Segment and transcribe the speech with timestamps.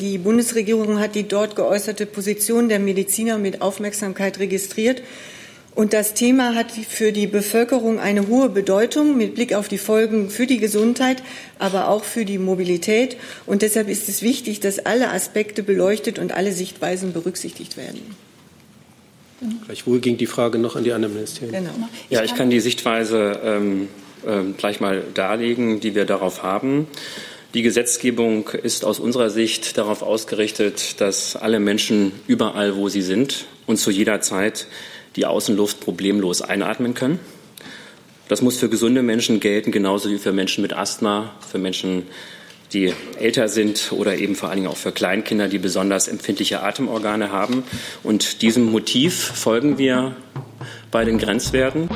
[0.00, 5.02] Die Bundesregierung hat die dort geäußerte Position der Mediziner mit Aufmerksamkeit registriert.
[5.74, 10.30] Und das Thema hat für die Bevölkerung eine hohe Bedeutung mit Blick auf die Folgen
[10.30, 11.22] für die Gesundheit,
[11.58, 13.16] aber auch für die Mobilität.
[13.46, 18.00] Und deshalb ist es wichtig, dass alle Aspekte beleuchtet und alle Sichtweisen berücksichtigt werden.
[19.66, 21.64] Gleichwohl ging die Frage noch an die anderen Ministerien.
[21.64, 21.88] Genau.
[22.10, 23.88] Ja, ich kann die Sichtweise ähm,
[24.26, 26.88] äh, gleich mal darlegen, die wir darauf haben.
[27.54, 33.46] Die Gesetzgebung ist aus unserer Sicht darauf ausgerichtet, dass alle Menschen überall, wo sie sind
[33.66, 34.66] und zu jeder Zeit
[35.16, 37.18] die Außenluft problemlos einatmen können.
[38.28, 42.02] Das muss für gesunde Menschen gelten, genauso wie für Menschen mit Asthma, für Menschen,
[42.74, 47.32] die älter sind oder eben vor allen Dingen auch für Kleinkinder, die besonders empfindliche Atemorgane
[47.32, 47.64] haben.
[48.02, 50.14] Und diesem Motiv folgen wir
[50.90, 51.88] bei den Grenzwerten.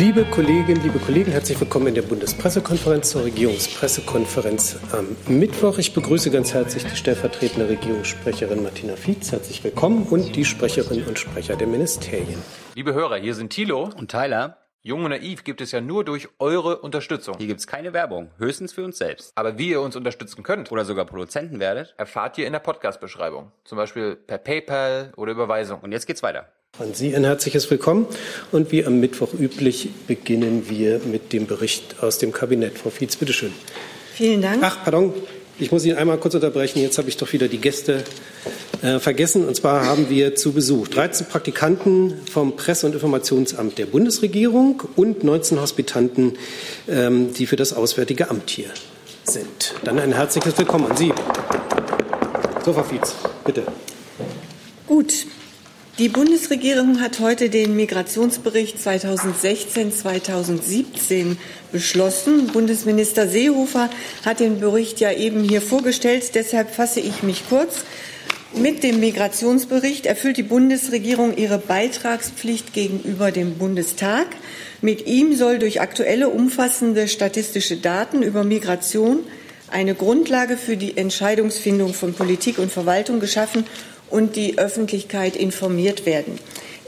[0.00, 5.76] Liebe Kolleginnen, liebe Kollegen, herzlich willkommen in der Bundespressekonferenz zur Regierungspressekonferenz am Mittwoch.
[5.76, 9.30] Ich begrüße ganz herzlich die stellvertretende Regierungssprecherin Martina Fietz.
[9.30, 12.42] Herzlich willkommen und die Sprecherinnen und Sprecher der Ministerien.
[12.74, 14.56] Liebe Hörer, hier sind Thilo und Tyler.
[14.80, 17.36] Jung und naiv gibt es ja nur durch eure Unterstützung.
[17.36, 19.32] Hier gibt es keine Werbung, höchstens für uns selbst.
[19.34, 23.52] Aber wie ihr uns unterstützen könnt oder sogar Produzenten werdet, erfahrt ihr in der Podcast-Beschreibung.
[23.64, 25.80] Zum Beispiel per PayPal oder Überweisung.
[25.80, 26.48] Und jetzt geht's weiter.
[26.78, 28.06] An Sie ein herzliches Willkommen.
[28.52, 32.78] Und wie am Mittwoch üblich beginnen wir mit dem Bericht aus dem Kabinett.
[32.78, 33.52] Frau Fietz, bitteschön.
[34.14, 34.62] Vielen Dank.
[34.62, 35.12] Ach, pardon.
[35.58, 36.80] Ich muss Ihnen einmal kurz unterbrechen.
[36.80, 38.02] Jetzt habe ich doch wieder die Gäste
[38.80, 39.46] äh, vergessen.
[39.46, 45.22] Und zwar haben wir zu Besuch 13 Praktikanten vom Presse- und Informationsamt der Bundesregierung und
[45.22, 46.38] 19 Hospitanten,
[46.88, 48.70] ähm, die für das Auswärtige Amt hier
[49.24, 49.74] sind.
[49.84, 51.12] Dann ein herzliches Willkommen an Sie.
[52.64, 53.64] So, Frau Fietz, bitte.
[54.86, 55.26] Gut.
[56.00, 61.36] Die Bundesregierung hat heute den Migrationsbericht 2016-2017
[61.72, 62.46] beschlossen.
[62.46, 63.90] Bundesminister Seehofer
[64.24, 66.34] hat den Bericht ja eben hier vorgestellt.
[66.34, 67.84] Deshalb fasse ich mich kurz.
[68.54, 74.26] Mit dem Migrationsbericht erfüllt die Bundesregierung ihre Beitragspflicht gegenüber dem Bundestag.
[74.80, 79.18] Mit ihm soll durch aktuelle umfassende statistische Daten über Migration
[79.70, 83.66] eine Grundlage für die Entscheidungsfindung von Politik und Verwaltung geschaffen
[84.10, 86.38] und die Öffentlichkeit informiert werden.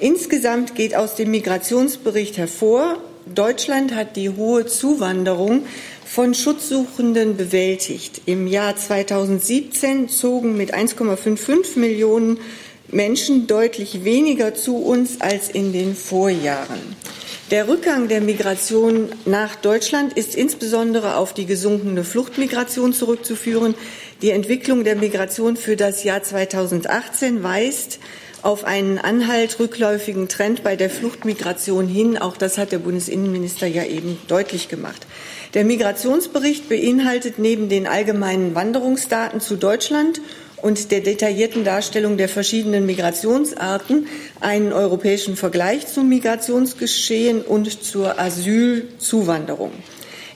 [0.00, 5.64] Insgesamt geht aus dem Migrationsbericht hervor, Deutschland hat die hohe Zuwanderung
[6.04, 8.22] von Schutzsuchenden bewältigt.
[8.26, 12.40] Im Jahr 2017 zogen mit 1,55 Millionen
[12.88, 16.80] Menschen deutlich weniger zu uns als in den Vorjahren.
[17.50, 23.74] Der Rückgang der Migration nach Deutschland ist insbesondere auf die gesunkene Fluchtmigration zurückzuführen.
[24.22, 27.98] Die Entwicklung der Migration für das Jahr 2018 weist
[28.42, 32.16] auf einen anhalt rückläufigen Trend bei der Fluchtmigration hin.
[32.18, 35.08] Auch das hat der Bundesinnenminister ja eben deutlich gemacht.
[35.54, 40.20] Der Migrationsbericht beinhaltet neben den allgemeinen Wanderungsdaten zu Deutschland
[40.56, 44.06] und der detaillierten Darstellung der verschiedenen Migrationsarten
[44.40, 49.72] einen europäischen Vergleich zum Migrationsgeschehen und zur Asylzuwanderung.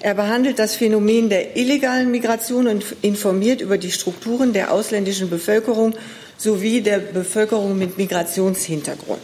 [0.01, 5.95] Er behandelt das Phänomen der illegalen Migration und informiert über die Strukturen der ausländischen Bevölkerung
[6.37, 9.21] sowie der Bevölkerung mit Migrationshintergrund.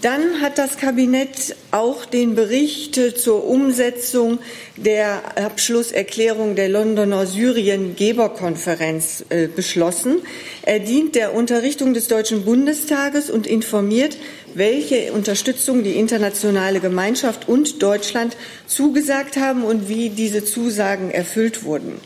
[0.00, 4.38] Dann hat das Kabinett auch den Bericht zur Umsetzung
[4.76, 10.22] der Abschlusserklärung der Londoner Syrien-Geberkonferenz äh, beschlossen.
[10.62, 14.16] Er dient der Unterrichtung des Deutschen Bundestages und informiert,
[14.54, 18.36] welche Unterstützung die internationale Gemeinschaft und Deutschland
[18.66, 22.00] zugesagt haben und wie diese Zusagen erfüllt wurden.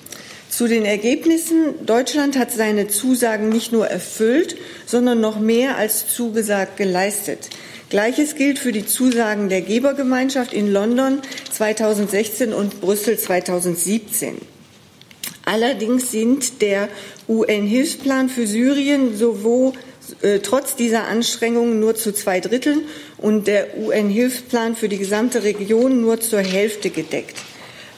[0.48, 1.86] Zu den Ergebnissen.
[1.86, 7.48] Deutschland hat seine Zusagen nicht nur erfüllt, sondern noch mehr als zugesagt geleistet.
[7.88, 14.36] Gleiches gilt für die Zusagen der Gebergemeinschaft in London 2016 und Brüssel 2017.
[15.44, 16.88] Allerdings sind der
[17.28, 19.72] UN-Hilfsplan für Syrien sowohl
[20.22, 22.82] äh, trotz dieser Anstrengungen nur zu zwei Dritteln
[23.18, 27.36] und der UN-Hilfsplan für die gesamte Region nur zur Hälfte gedeckt.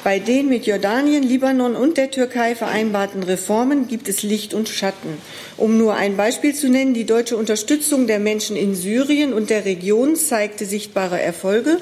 [0.05, 5.17] Bei den mit Jordanien, Libanon und der Türkei vereinbarten Reformen gibt es Licht und Schatten.
[5.57, 9.65] Um nur ein Beispiel zu nennen, die deutsche Unterstützung der Menschen in Syrien und der
[9.65, 11.79] Region zeigte sichtbare Erfolge.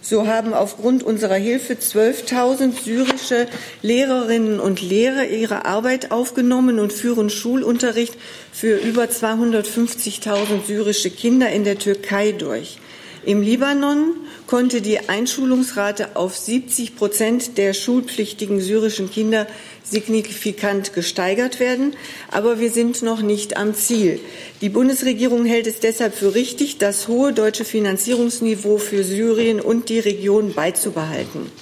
[0.00, 3.46] So haben aufgrund unserer Hilfe 12.000 syrische
[3.82, 8.14] Lehrerinnen und Lehrer ihre Arbeit aufgenommen und führen Schulunterricht
[8.58, 12.78] für über 250.000 syrische Kinder in der Türkei durch.
[13.24, 14.16] Im Libanon
[14.48, 19.46] konnte die Einschulungsrate auf 70 Prozent der schulpflichtigen syrischen Kinder
[19.84, 21.94] signifikant gesteigert werden.
[22.32, 24.18] Aber wir sind noch nicht am Ziel.
[24.60, 30.00] Die Bundesregierung hält es deshalb für richtig, das hohe deutsche Finanzierungsniveau für Syrien und die
[30.00, 31.52] Region beizubehalten.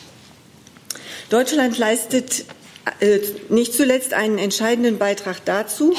[1.28, 2.46] Deutschland leistet
[3.48, 5.92] nicht zuletzt einen entscheidenden Beitrag dazu,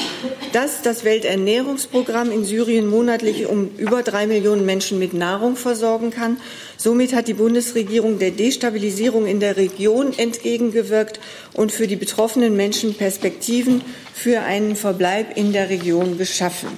[0.52, 6.38] dass das Welternährungsprogramm in Syrien monatlich um über drei Millionen Menschen mit Nahrung versorgen kann.
[6.78, 11.20] Somit hat die Bundesregierung der Destabilisierung in der Region entgegengewirkt
[11.52, 13.82] und für die betroffenen Menschen Perspektiven
[14.14, 16.68] für einen Verbleib in der Region geschaffen.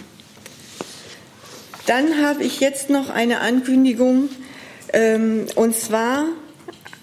[1.87, 4.29] Dann habe ich jetzt noch eine Ankündigung,
[4.93, 6.27] ähm, und zwar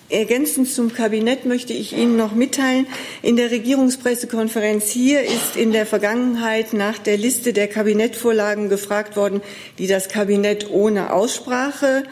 [0.10, 2.88] Ergänzend zum Kabinett möchte ich Ihnen noch mitteilen,
[3.22, 9.42] in der Regierungspressekonferenz hier ist in der Vergangenheit nach der Liste der Kabinettvorlagen gefragt worden,
[9.80, 12.04] die das Kabinett ohne Aussprache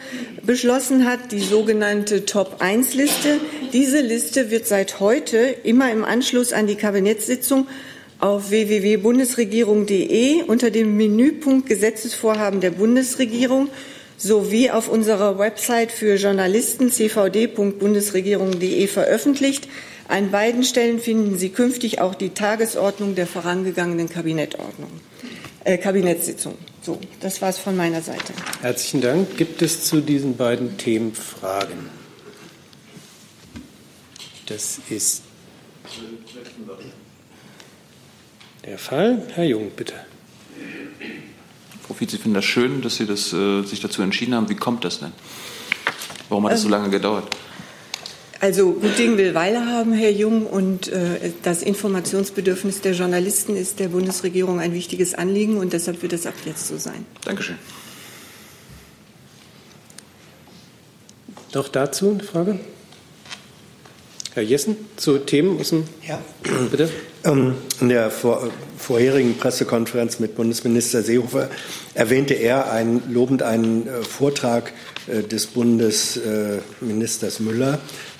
[0.42, 3.40] beschlossen hat, die sogenannte Top-1-Liste.
[3.72, 7.66] Diese Liste wird seit heute immer im Anschluss an die Kabinettssitzung
[8.18, 13.68] auf www.bundesregierung.de unter dem Menüpunkt Gesetzesvorhaben der Bundesregierung
[14.16, 19.68] sowie auf unserer Website für Journalisten cvd.bundesregierung.de veröffentlicht.
[20.08, 24.90] An beiden Stellen finden Sie künftig auch die Tagesordnung der vorangegangenen Kabinettordnung,
[25.64, 26.56] äh, Kabinettssitzung.
[26.80, 28.32] So, das war es von meiner Seite.
[28.60, 29.36] Herzlichen Dank.
[29.36, 31.90] Gibt es zu diesen beiden Themen Fragen?
[34.46, 35.22] Das ist
[38.64, 39.22] der Fall.
[39.34, 39.94] Herr Jung, bitte.
[41.86, 44.48] Frau Fietz, ich finde das schön, dass Sie das, äh, sich dazu entschieden haben.
[44.48, 45.12] Wie kommt das denn?
[46.28, 47.28] Warum hat das so ähm, lange gedauert?
[48.40, 53.78] Also gut Ding will Weile haben, Herr Jung, und äh, das Informationsbedürfnis der Journalisten ist
[53.78, 57.06] der Bundesregierung ein wichtiges Anliegen und deshalb wird es ab jetzt so sein.
[57.24, 57.56] Dankeschön.
[61.54, 62.60] Noch dazu eine Frage?
[64.34, 65.84] Herr Jessen, zu Themen aus dem.
[66.06, 66.20] Ja,
[66.70, 66.90] bitte.
[67.24, 71.48] Ähm, in der vor, vorherigen Pressekonferenz mit Bundesminister Seehofer
[71.94, 74.72] erwähnte er ein, lobend einen äh, Vortrag
[75.06, 77.78] äh, des Bundesministers Müller.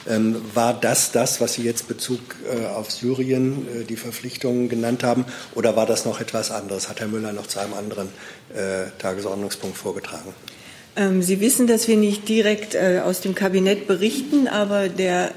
[0.09, 5.03] Ähm, war das das, was Sie jetzt Bezug äh, auf Syrien, äh, die Verpflichtungen genannt
[5.03, 5.25] haben,
[5.55, 6.89] oder war das noch etwas anderes?
[6.89, 8.09] Hat Herr Müller noch zu einem anderen
[8.55, 10.33] äh, Tagesordnungspunkt vorgetragen?
[10.95, 15.33] Ähm, Sie wissen, dass wir nicht direkt äh, aus dem Kabinett berichten, aber der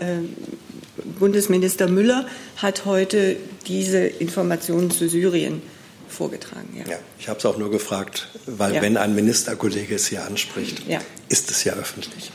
[1.17, 2.25] Bundesminister Müller
[2.57, 5.61] hat heute diese Informationen zu Syrien
[6.07, 6.69] vorgetragen.
[6.77, 8.81] Ja, ja ich habe es auch nur gefragt, weil ja.
[8.81, 10.99] wenn ein Ministerkollege es hier anspricht, ja.
[11.29, 12.31] ist es ja öffentlich.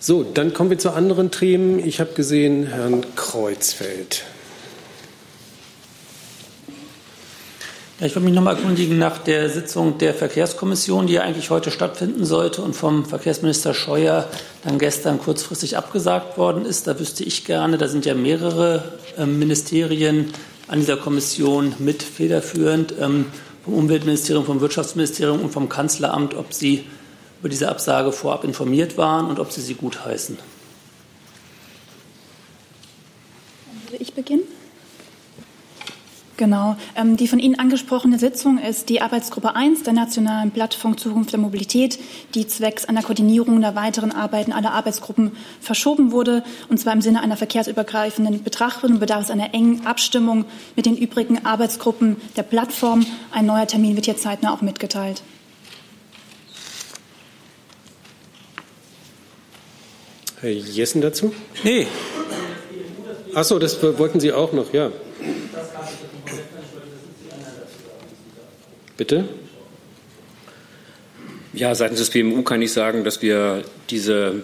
[0.00, 1.84] So, dann kommen wir zu anderen Themen.
[1.84, 4.24] Ich habe gesehen, Herrn Kreuzfeld.
[8.00, 11.72] Ich würde mich noch mal erkundigen nach der Sitzung der Verkehrskommission, die ja eigentlich heute
[11.72, 14.28] stattfinden sollte und vom Verkehrsminister Scheuer
[14.62, 16.86] dann gestern kurzfristig abgesagt worden ist.
[16.86, 18.84] Da wüsste ich gerne, da sind ja mehrere
[19.16, 20.32] äh, Ministerien
[20.68, 23.26] an dieser Kommission mit federführend, ähm,
[23.64, 26.84] vom Umweltministerium, vom Wirtschaftsministerium und vom Kanzleramt, ob sie
[27.40, 30.38] über diese Absage vorab informiert waren und ob sie sie gutheißen.
[33.90, 34.44] Würde ich beginnen?
[36.38, 36.76] Genau.
[36.94, 41.40] Ähm, die von Ihnen angesprochene Sitzung ist die Arbeitsgruppe 1 der Nationalen Plattform Zukunft der
[41.40, 41.98] Mobilität,
[42.36, 47.22] die zwecks einer Koordinierung der weiteren Arbeiten aller Arbeitsgruppen verschoben wurde, und zwar im Sinne
[47.22, 50.44] einer verkehrsübergreifenden Betrachtung bedarf es einer engen Abstimmung
[50.76, 53.04] mit den übrigen Arbeitsgruppen der Plattform.
[53.32, 55.22] Ein neuer Termin wird hier zeitnah auch mitgeteilt.
[60.40, 61.34] Herr Jessen dazu?
[61.64, 61.88] Nee.
[63.34, 64.92] Ach so, das wollten Sie auch noch, ja.
[68.98, 69.28] Bitte?
[71.52, 74.42] Ja, seitens des BMU kann ich sagen, dass wir diese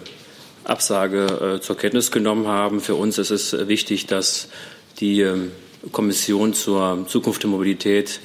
[0.63, 2.79] Absage äh, zur Kenntnis genommen haben.
[2.79, 4.47] Für uns ist es wichtig, dass
[5.01, 5.37] die äh,
[5.91, 8.21] Kommission zur Zukunft der Mobilität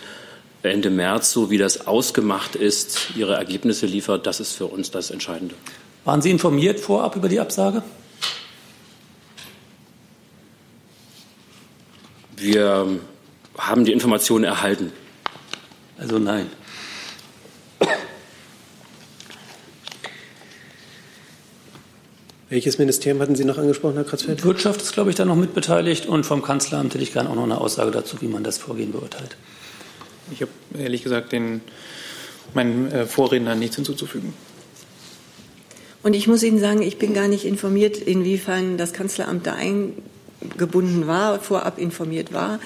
[0.62, 4.24] Ende März, so wie das ausgemacht ist, ihre Ergebnisse liefert.
[4.24, 5.56] Das ist für uns das Entscheidende.
[6.04, 7.82] Waren Sie informiert vorab über die Absage?
[12.36, 12.86] Wir
[13.58, 14.92] haben die Informationen erhalten.
[16.00, 16.46] Also nein.
[22.48, 24.42] Welches Ministerium hatten Sie noch angesprochen, Herr Kratzfeld?
[24.44, 27.44] Wirtschaft ist, glaube ich, da noch mitbeteiligt und vom Kanzleramt hätte ich gerne auch noch
[27.44, 29.36] eine Aussage dazu, wie man das Vorgehen beurteilt.
[30.32, 31.60] Ich habe ehrlich gesagt den,
[32.54, 34.32] meinen äh, Vorrednern nichts hinzuzufügen.
[36.02, 41.06] Und ich muss Ihnen sagen, ich bin gar nicht informiert, inwiefern das Kanzleramt da eingebunden
[41.06, 42.58] war, vorab informiert war.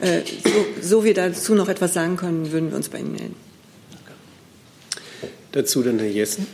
[0.00, 3.36] Äh, so, so wir dazu noch etwas sagen können, würden wir uns bei Ihnen melden.
[5.52, 6.46] Dazu dann Herr Jessen.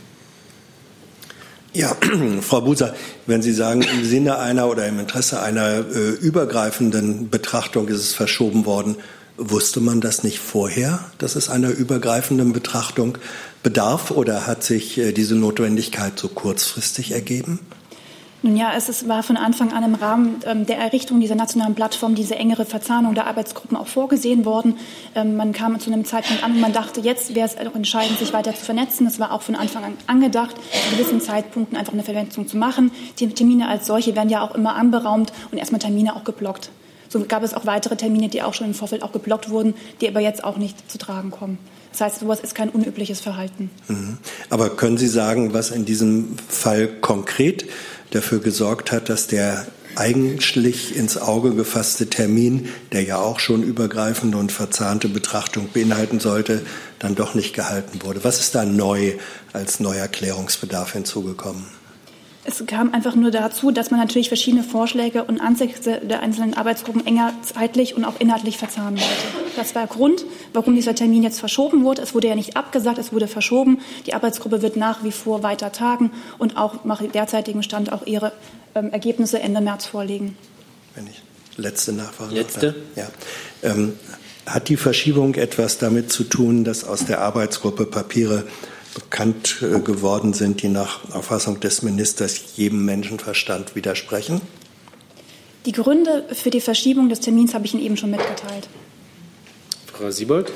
[1.72, 1.94] Ja,
[2.40, 2.94] Frau Buser,
[3.26, 8.14] wenn Sie sagen, im Sinne einer oder im Interesse einer äh, übergreifenden Betrachtung ist es
[8.14, 8.96] verschoben worden,
[9.36, 13.18] wusste man das nicht vorher, dass es einer übergreifenden Betrachtung
[13.62, 17.60] bedarf oder hat sich äh, diese Notwendigkeit so kurzfristig ergeben?
[18.46, 21.74] Nun ja, es ist, war von Anfang an im Rahmen ähm, der Errichtung dieser nationalen
[21.74, 24.78] Plattform diese engere Verzahnung der Arbeitsgruppen auch vorgesehen worden.
[25.16, 28.20] Ähm, man kam zu einem Zeitpunkt an, wo man dachte, jetzt wäre es auch entscheidend,
[28.20, 29.04] sich weiter zu vernetzen.
[29.08, 32.92] Es war auch von Anfang an angedacht, zu gewissen Zeitpunkten einfach eine Vernetzung zu machen.
[33.18, 36.70] Die Termine als solche werden ja auch immer anberaumt und erstmal Termine auch geblockt.
[37.08, 40.06] So gab es auch weitere Termine, die auch schon im Vorfeld auch geblockt wurden, die
[40.06, 41.58] aber jetzt auch nicht zu tragen kommen.
[41.90, 43.70] Das heißt, sowas ist kein unübliches Verhalten.
[43.88, 44.18] Mhm.
[44.50, 47.64] Aber können Sie sagen, was in diesem Fall konkret
[48.10, 54.36] dafür gesorgt hat, dass der eigentlich ins Auge gefasste Termin, der ja auch schon übergreifende
[54.36, 56.62] und verzahnte Betrachtung beinhalten sollte,
[56.98, 58.22] dann doch nicht gehalten wurde.
[58.22, 59.14] Was ist da neu
[59.52, 61.64] als neuer Klärungsbedarf hinzugekommen?
[62.48, 67.04] Es kam einfach nur dazu, dass man natürlich verschiedene Vorschläge und Ansätze der einzelnen Arbeitsgruppen
[67.04, 69.52] enger zeitlich und auch inhaltlich verzahnen wollte.
[69.56, 72.02] Das war der Grund, warum dieser Termin jetzt verschoben wurde.
[72.02, 73.80] Es wurde ja nicht abgesagt, es wurde verschoben.
[74.06, 78.30] Die Arbeitsgruppe wird nach wie vor weiter tagen und auch nach derzeitigem Stand auch ihre
[78.76, 80.36] ähm, Ergebnisse Ende März vorlegen.
[80.94, 81.22] Wenn ich
[81.56, 82.34] letzte Nachfrage.
[82.34, 82.74] Letzte.
[82.94, 83.08] Ja.
[83.62, 83.94] Ähm,
[84.46, 88.44] hat die Verschiebung etwas damit zu tun, dass aus der Arbeitsgruppe Papiere
[88.96, 94.40] bekannt äh, geworden sind, die nach Auffassung des Ministers jedem Menschenverstand widersprechen?
[95.66, 98.68] Die Gründe für die Verschiebung des Termins habe ich Ihnen eben schon mitgeteilt.
[99.92, 100.50] Frau Siebold?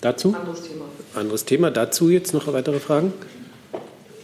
[0.00, 0.34] Dazu?
[0.34, 0.84] Anderes Thema.
[1.14, 1.70] Anderes Thema.
[1.72, 3.12] Dazu jetzt noch weitere Fragen?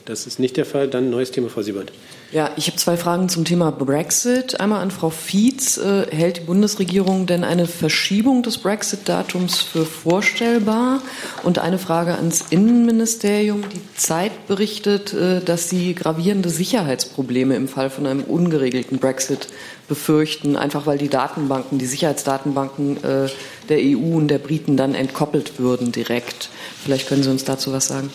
[0.05, 0.89] Das ist nicht der Fall.
[0.89, 1.93] Dann neues Thema, Frau Siebold.
[2.35, 4.59] Ja, ich habe zwei Fragen zum Thema Brexit.
[4.59, 5.77] Einmal an Frau Fietz.
[5.77, 11.01] Äh, hält die Bundesregierung denn eine Verschiebung des Brexit-Datums für vorstellbar?
[11.45, 13.63] Und eine Frage ans Innenministerium.
[13.73, 19.47] Die Zeit berichtet, äh, dass sie gravierende Sicherheitsprobleme im Fall von einem ungeregelten Brexit
[19.87, 23.29] befürchten, einfach weil die Datenbanken, die Sicherheitsdatenbanken äh,
[23.69, 26.51] der EU und der Briten dann entkoppelt würden direkt.
[26.83, 28.11] Vielleicht können Sie uns dazu was sagen.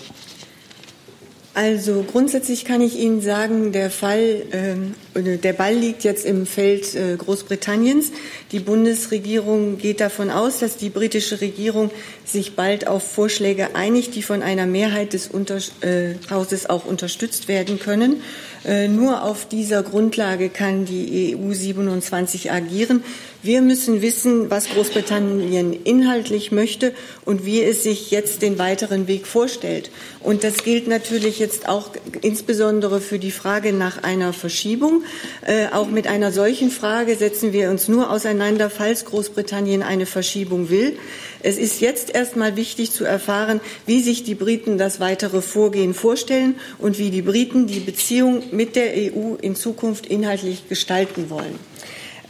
[1.62, 4.76] Also grundsätzlich kann ich Ihnen sagen, der Fall, äh,
[5.16, 8.12] der Ball liegt jetzt im Feld äh, Großbritanniens.
[8.52, 11.92] Die Bundesregierung geht davon aus, dass die britische Regierung
[12.26, 17.48] sich bald auf Vorschläge einigt, die von einer Mehrheit des Unter äh, Hauses auch unterstützt
[17.48, 18.22] werden können.
[18.66, 23.04] Äh, nur auf dieser Grundlage kann die EU 27 agieren.
[23.42, 29.28] Wir müssen wissen, was Großbritannien inhaltlich möchte und wie es sich jetzt den weiteren Weg
[29.28, 29.92] vorstellt.
[30.20, 34.99] Und das gilt natürlich jetzt auch insbesondere für die Frage nach einer Verschiebung.
[35.46, 40.70] Äh, auch mit einer solchen Frage setzen wir uns nur auseinander, falls Großbritannien eine Verschiebung
[40.70, 40.98] will.
[41.42, 46.56] Es ist jetzt erstmal wichtig zu erfahren, wie sich die Briten das weitere Vorgehen vorstellen
[46.78, 51.69] und wie die Briten die Beziehung mit der EU in Zukunft inhaltlich gestalten wollen.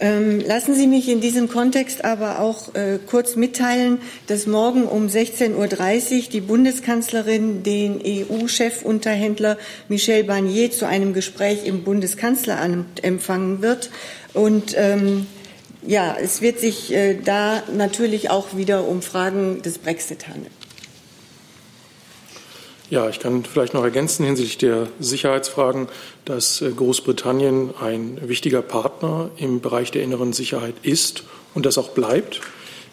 [0.01, 5.07] Ähm, lassen Sie mich in diesem Kontext aber auch äh, kurz mitteilen, dass morgen um
[5.07, 9.57] 16.30 Uhr die Bundeskanzlerin den EU-Chefunterhändler
[9.89, 13.89] Michel Barnier zu einem Gespräch im Bundeskanzleramt empfangen wird.
[14.33, 15.27] Und ähm,
[15.85, 20.58] ja, es wird sich äh, da natürlich auch wieder um Fragen des Brexit handeln.
[22.89, 25.87] Ja, ich kann vielleicht noch ergänzen hinsichtlich der Sicherheitsfragen,
[26.25, 31.89] dass äh, Großbritannien ein wichtiger Partner im Bereich der inneren Sicherheit ist und das auch
[31.89, 32.41] bleibt.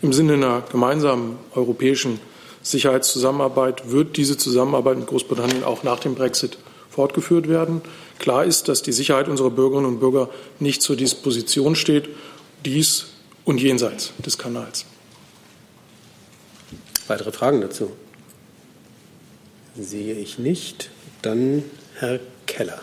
[0.02, 2.20] Im Sinne einer gemeinsamen europäischen
[2.60, 6.58] Sicherheitszusammenarbeit wird diese Zusammenarbeit mit Großbritannien auch nach dem Brexit
[6.90, 7.80] fortgeführt werden.
[8.18, 12.10] Klar ist, dass die Sicherheit unserer Bürgerinnen und Bürger nicht zur Disposition steht,
[12.66, 13.06] dies
[13.46, 14.84] und jenseits des Kanals.
[17.06, 17.92] Weitere Fragen dazu?
[19.78, 20.88] Sehe ich nicht.
[21.20, 21.62] Dann
[21.98, 22.80] Herr Keller.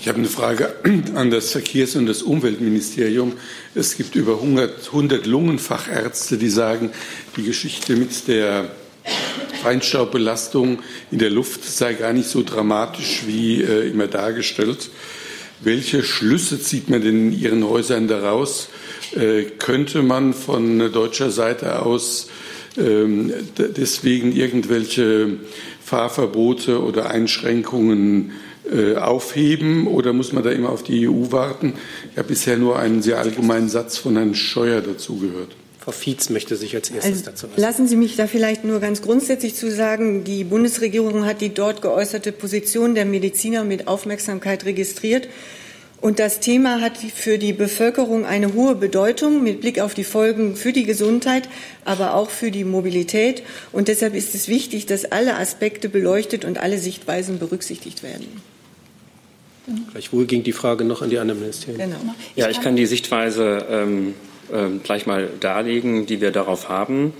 [0.00, 0.76] Ich habe eine Frage
[1.14, 3.32] an das Verkehrs- und das Umweltministerium.
[3.74, 6.90] Es gibt über 100, 100 Lungenfachärzte, die sagen,
[7.36, 8.70] die Geschichte mit der
[9.62, 10.78] Feinstaubbelastung
[11.10, 14.90] in der Luft sei gar nicht so dramatisch wie äh, immer dargestellt.
[15.60, 18.68] Welche Schlüsse zieht man denn in Ihren Häusern daraus?
[19.16, 22.28] Äh, könnte man von deutscher Seite aus
[22.76, 25.38] deswegen irgendwelche
[25.84, 28.32] Fahrverbote oder Einschränkungen
[28.70, 31.74] äh, aufheben oder muss man da immer auf die EU warten?
[32.10, 35.54] Ich habe bisher nur einen sehr allgemeinen Satz von Herrn Scheuer dazu gehört.
[35.78, 37.60] Frau Fietz möchte sich als erstes also, dazu äußern.
[37.60, 41.80] Lassen Sie mich da vielleicht nur ganz grundsätzlich zu sagen, die Bundesregierung hat die dort
[41.80, 45.28] geäußerte Position der Mediziner mit Aufmerksamkeit registriert.
[46.06, 50.54] Und das Thema hat für die Bevölkerung eine hohe Bedeutung mit Blick auf die Folgen
[50.54, 51.48] für die Gesundheit,
[51.84, 53.42] aber auch für die Mobilität.
[53.72, 58.28] Und deshalb ist es wichtig, dass alle Aspekte beleuchtet und alle Sichtweisen berücksichtigt werden.
[59.90, 61.90] Gleichwohl ging die Frage noch an die anderen Ministerien.
[61.90, 62.14] Genau.
[62.36, 64.14] Ja, ich kann die Sichtweise ähm,
[64.52, 67.14] äh, gleich mal darlegen, die wir darauf haben.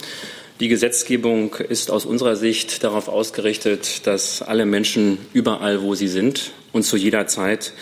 [0.61, 6.53] Die Gesetzgebung ist aus unserer Sicht darauf ausgerichtet, dass alle Menschen überall, wo sie sind
[6.73, 7.73] und zu jeder Zeit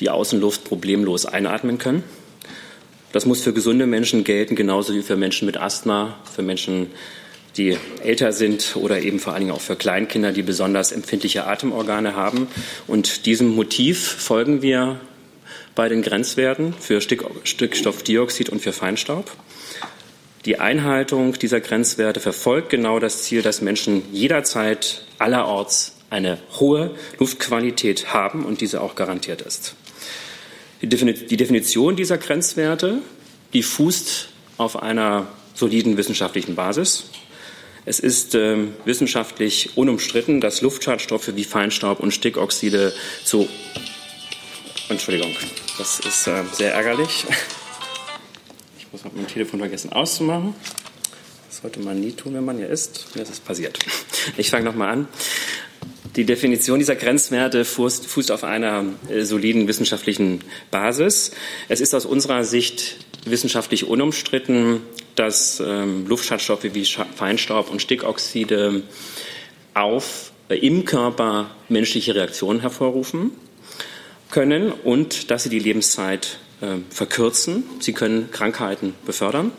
[0.00, 2.02] die Außenluft problemlos einatmen können.
[3.12, 6.88] Das muss für gesunde Menschen gelten, genauso wie für Menschen mit Asthma, für Menschen,
[7.56, 12.16] die älter sind oder eben vor allen Dingen auch für Kleinkinder, die besonders empfindliche Atemorgane
[12.16, 12.48] haben.
[12.88, 14.98] Und diesem Motiv folgen wir
[15.76, 19.30] bei den Grenzwerten für Stickstoffdioxid und für Feinstaub.
[20.44, 28.12] Die Einhaltung dieser Grenzwerte verfolgt genau das Ziel, dass Menschen jederzeit allerorts eine hohe Luftqualität
[28.12, 29.74] haben und diese auch garantiert ist.
[30.86, 32.98] Die Definition dieser Grenzwerte,
[33.52, 37.04] die fußt auf einer soliden wissenschaftlichen Basis.
[37.86, 42.92] Es ist äh, wissenschaftlich unumstritten, dass Luftschadstoffe wie Feinstaub und Stickoxide
[43.24, 43.48] zu
[44.88, 45.34] Entschuldigung,
[45.78, 47.26] das ist äh, sehr ärgerlich.
[48.78, 50.54] Ich muss mein Telefon vergessen auszumachen.
[51.48, 53.08] Das sollte man nie tun, wenn man hier ist.
[53.16, 53.76] Mir ist es passiert.
[54.36, 55.08] Ich fange nochmal an.
[56.16, 61.32] Die Definition dieser Grenzwerte fußt, auf einer äh, soliden wissenschaftlichen Basis.
[61.68, 64.82] Es ist aus unserer Sicht wissenschaftlich unumstritten,
[65.16, 68.82] dass ähm, Luftschadstoffe wie Feinstaub und Stickoxide
[69.72, 73.32] auf, äh, im Körper menschliche Reaktionen hervorrufen
[74.30, 77.64] können und dass sie die Lebenszeit äh, verkürzen.
[77.80, 79.52] Sie können Krankheiten befördern.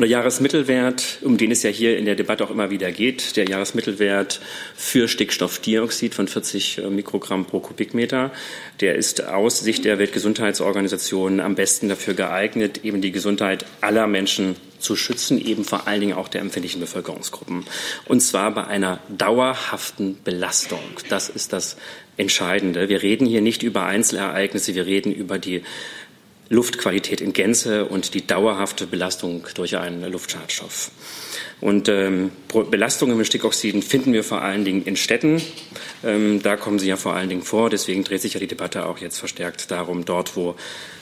[0.00, 3.36] Und der Jahresmittelwert, um den es ja hier in der Debatte auch immer wieder geht,
[3.36, 4.40] der Jahresmittelwert
[4.74, 8.30] für Stickstoffdioxid von 40 äh, Mikrogramm pro Kubikmeter,
[8.80, 14.56] der ist aus Sicht der Weltgesundheitsorganisation am besten dafür geeignet, eben die Gesundheit aller Menschen
[14.78, 17.66] zu schützen, eben vor allen Dingen auch der empfindlichen Bevölkerungsgruppen.
[18.06, 20.80] Und zwar bei einer dauerhaften Belastung.
[21.10, 21.76] Das ist das
[22.16, 22.88] Entscheidende.
[22.88, 25.62] Wir reden hier nicht über Einzelereignisse, wir reden über die
[26.52, 30.90] Luftqualität in Gänze und die dauerhafte Belastung durch einen Luftschadstoff.
[31.60, 32.32] Und ähm,
[32.70, 35.40] Belastungen mit Stickoxiden finden wir vor allen Dingen in Städten.
[36.02, 37.70] Ähm, da kommen sie ja vor allen Dingen vor.
[37.70, 40.56] Deswegen dreht sich ja die Debatte auch jetzt verstärkt darum, dort, wo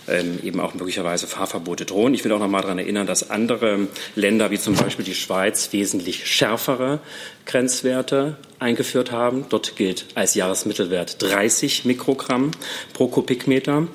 [0.07, 2.12] ähm, eben auch möglicherweise Fahrverbote drohen.
[2.12, 5.73] Ich will auch noch mal daran erinnern, dass andere Länder wie zum Beispiel die Schweiz
[5.73, 7.01] wesentlich schärfere
[7.46, 9.47] Grenzwerte eingeführt haben.
[9.49, 12.51] Dort gilt als Jahresmittelwert 30 Mikrogramm
[12.92, 13.88] pro Kubikmeter.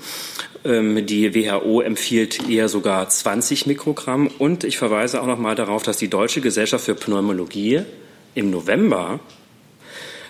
[0.65, 4.27] Ähm, die WHO empfiehlt eher sogar 20 Mikrogramm.
[4.27, 7.81] Und ich verweise auch noch mal darauf, dass die Deutsche Gesellschaft für Pneumologie
[8.35, 9.19] im November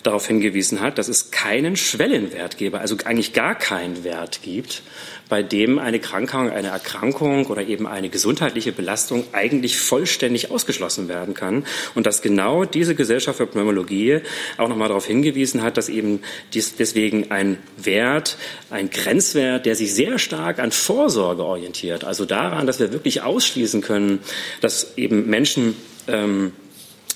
[0.03, 4.83] darauf hingewiesen hat, dass es keinen Schwellenwert gebe, also eigentlich gar keinen Wert gibt,
[5.29, 11.33] bei dem eine Krankheit, eine Erkrankung oder eben eine gesundheitliche Belastung eigentlich vollständig ausgeschlossen werden
[11.33, 11.65] kann.
[11.95, 14.19] Und dass genau diese Gesellschaft für Pneumologie
[14.57, 16.21] auch nochmal darauf hingewiesen hat, dass eben
[16.53, 18.37] dies deswegen ein Wert,
[18.69, 23.81] ein Grenzwert, der sich sehr stark an Vorsorge orientiert, also daran, dass wir wirklich ausschließen
[23.81, 24.19] können,
[24.61, 25.75] dass eben Menschen
[26.07, 26.51] ähm,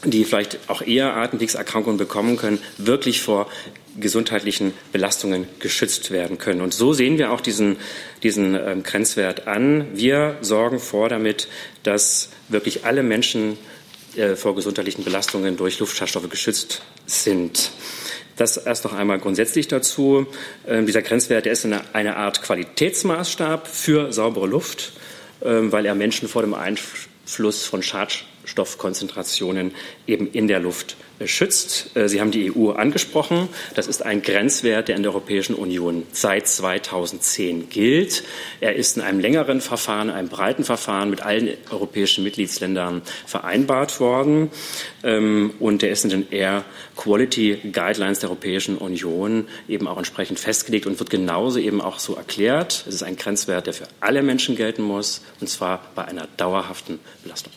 [0.05, 3.47] die vielleicht auch eher Atemwegserkrankungen bekommen können, wirklich vor
[3.99, 6.62] gesundheitlichen Belastungen geschützt werden können.
[6.62, 7.77] Und so sehen wir auch diesen,
[8.21, 9.88] diesen ähm, Grenzwert an.
[9.93, 11.47] Wir sorgen vor damit,
[11.83, 13.57] dass wirklich alle Menschen
[14.15, 17.71] äh, vor gesundheitlichen Belastungen durch Luftschadstoffe geschützt sind.
[18.36, 20.27] Das erst noch einmal grundsätzlich dazu.
[20.67, 24.93] Ähm, dieser Grenzwert der ist eine, eine Art Qualitätsmaßstab für saubere Luft,
[25.43, 27.81] ähm, weil er Menschen vor dem Einfluss von
[28.47, 29.71] Schadstoffkonzentrationen
[30.07, 31.95] eben in der Luft schützt.
[31.95, 33.49] Äh, Sie haben die EU angesprochen.
[33.75, 38.23] Das ist ein Grenzwert, der in der Europäischen Union seit 2010 gilt.
[38.62, 44.51] Er ist in einem längeren Verfahren, einem breiten Verfahren mit allen europäischen Mitgliedsländern vereinbart worden.
[45.03, 50.39] Ähm, und er ist in den Air Quality Guidelines der Europäischen Union eben auch entsprechend
[50.39, 52.86] festgelegt und wird genauso eben auch so erklärt.
[52.88, 56.99] Es ist ein Grenzwert, der für alle Menschen gelten muss, und zwar bei einer dauerhaften
[57.23, 57.53] Belastung.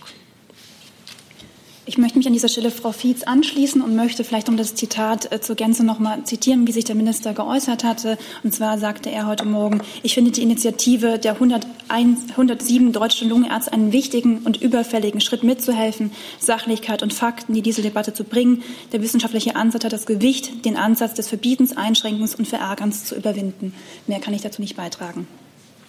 [1.91, 5.33] Ich möchte mich an dieser Stelle Frau Fietz anschließen und möchte vielleicht um das Zitat
[5.33, 8.17] äh, zur Gänze noch mal zitieren, wie sich der Minister geäußert hatte.
[8.45, 13.73] Und zwar sagte er heute Morgen, ich finde die Initiative der 101, 107 deutschen Lungenärzte
[13.73, 18.63] einen wichtigen und überfälligen Schritt mitzuhelfen, Sachlichkeit und Fakten in diese Debatte zu bringen.
[18.93, 23.75] Der wissenschaftliche Ansatz hat das Gewicht, den Ansatz des Verbietens, Einschränkens und Verärgerns zu überwinden.
[24.07, 25.27] Mehr kann ich dazu nicht beitragen.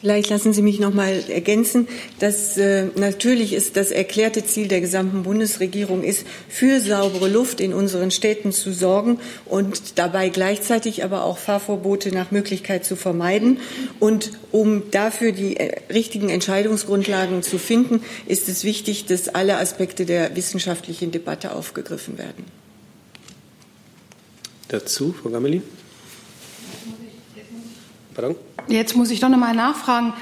[0.01, 1.87] Vielleicht lassen Sie mich noch mal ergänzen,
[2.17, 7.71] dass äh, natürlich ist das erklärte Ziel der gesamten Bundesregierung ist, für saubere Luft in
[7.71, 13.59] unseren Städten zu sorgen und dabei gleichzeitig aber auch Fahrverbote nach Möglichkeit zu vermeiden.
[13.99, 20.07] Und um dafür die äh, richtigen Entscheidungsgrundlagen zu finden, ist es wichtig, dass alle Aspekte
[20.07, 22.45] der wissenschaftlichen Debatte aufgegriffen werden.
[24.67, 25.61] Dazu, Frau Gamelin?
[28.15, 28.35] Pardon?
[28.67, 30.13] Jetzt muss ich doch noch mal nachfragen.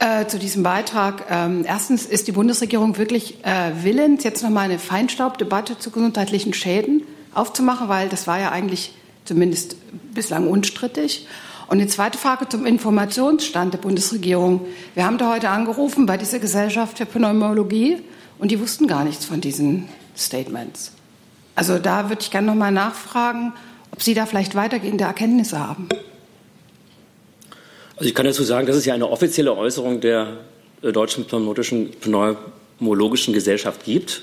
[0.00, 1.26] Äh, zu diesem Beitrag.
[1.30, 7.04] Ähm, erstens ist die Bundesregierung wirklich äh, willens, jetzt nochmal eine Feinstaubdebatte zu gesundheitlichen Schäden
[7.32, 8.92] aufzumachen, weil das war ja eigentlich
[9.24, 9.76] zumindest
[10.12, 11.28] bislang unstrittig.
[11.68, 14.62] Und die zweite Frage zum Informationsstand der Bundesregierung.
[14.94, 18.02] Wir haben da heute angerufen bei dieser Gesellschaft für Pneumologie
[18.38, 20.90] und die wussten gar nichts von diesen Statements.
[21.54, 23.52] Also da würde ich gerne noch mal nachfragen,
[23.92, 25.88] ob Sie da vielleicht weitergehende Erkenntnisse haben.
[27.96, 30.38] Also ich kann dazu sagen, das ist ja eine offizielle Äußerung der
[30.82, 34.22] äh, Deutschen Pneumologischen Gesellschaft gibt.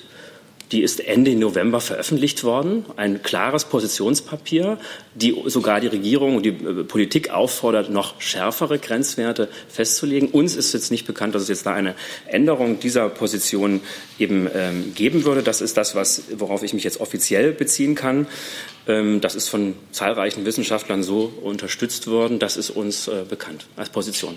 [0.74, 2.86] Die ist Ende November veröffentlicht worden.
[2.96, 4.78] Ein klares Positionspapier,
[5.16, 10.30] die sogar die Regierung und die äh, Politik auffordert, noch schärfere Grenzwerte festzulegen.
[10.30, 11.96] Uns ist jetzt nicht bekannt, dass es jetzt da eine
[12.28, 13.82] Änderung dieser Position
[14.20, 15.44] eben ähm, geben würde.
[15.44, 18.28] Das ist das, was, worauf ich mich jetzt offiziell beziehen kann.
[18.88, 22.40] Ähm, das ist von zahlreichen Wissenschaftlern so unterstützt worden.
[22.40, 24.36] Das ist uns äh, bekannt als Position.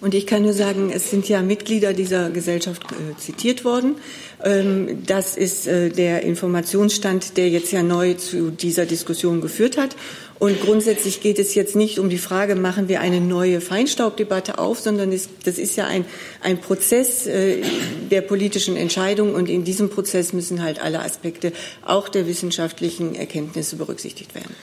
[0.00, 3.96] Und ich kann nur sagen, es sind ja Mitglieder dieser Gesellschaft äh, zitiert worden.
[4.42, 9.96] Ähm, das ist äh, der Informationsstand, der jetzt ja neu zu dieser Diskussion geführt hat.
[10.40, 14.80] Und grundsätzlich geht es jetzt nicht um die Frage, machen wir eine neue Feinstaubdebatte auf,
[14.80, 16.06] sondern es, das ist ja ein,
[16.42, 17.62] ein Prozess äh,
[18.10, 19.34] der politischen Entscheidung.
[19.34, 21.52] Und in diesem Prozess müssen halt alle Aspekte
[21.84, 24.56] auch der wissenschaftlichen Erkenntnisse berücksichtigt werden.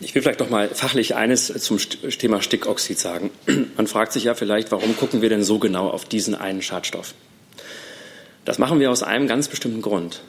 [0.00, 3.30] Ich will vielleicht noch mal fachlich eines zum Thema Stickoxid sagen.
[3.78, 7.14] Man fragt sich ja vielleicht, warum gucken wir denn so genau auf diesen einen Schadstoff?
[8.44, 10.20] Das machen wir aus einem ganz bestimmten Grund.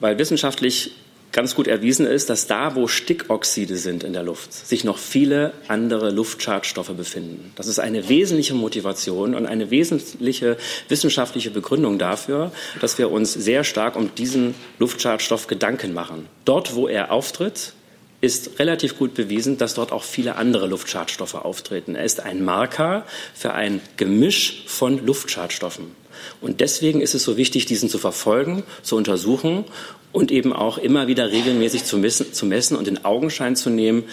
[0.00, 0.92] Weil wissenschaftlich
[1.32, 5.52] ganz gut erwiesen ist, dass da, wo Stickoxide sind in der Luft, sich noch viele
[5.66, 7.52] andere Luftschadstoffe befinden.
[7.56, 10.56] Das ist eine wesentliche Motivation und eine wesentliche
[10.88, 16.28] wissenschaftliche Begründung dafür, dass wir uns sehr stark um diesen Luftschadstoff Gedanken machen.
[16.44, 17.72] Dort, wo er auftritt,
[18.20, 21.96] ist relativ gut bewiesen, dass dort auch viele andere Luftschadstoffe auftreten.
[21.96, 26.01] Er ist ein Marker für ein Gemisch von Luftschadstoffen.
[26.40, 29.64] Und deswegen ist es so wichtig, diesen zu verfolgen, zu untersuchen
[30.12, 34.04] und eben auch immer wieder regelmäßig zu messen, zu messen und in Augenschein zu nehmen,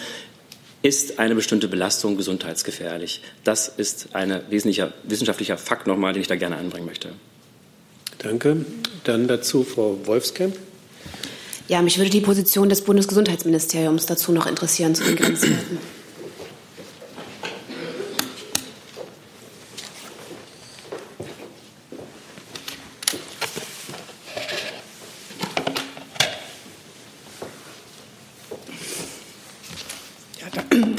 [0.82, 3.20] ist eine bestimmte Belastung gesundheitsgefährlich.
[3.44, 7.10] Das ist ein wesentlicher wissenschaftlicher Fakt nochmal, den ich da gerne anbringen möchte.
[8.18, 8.64] Danke.
[9.04, 10.56] Dann dazu Frau Wolfskamp.
[11.68, 15.78] Ja, mich würde die Position des Bundesgesundheitsministeriums dazu noch interessieren zu den Grenzwerten.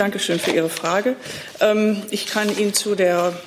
[0.02, 1.16] Danke schön für Ihre Frage.
[1.60, 3.40] Ähm, ich kann Ihnen zu der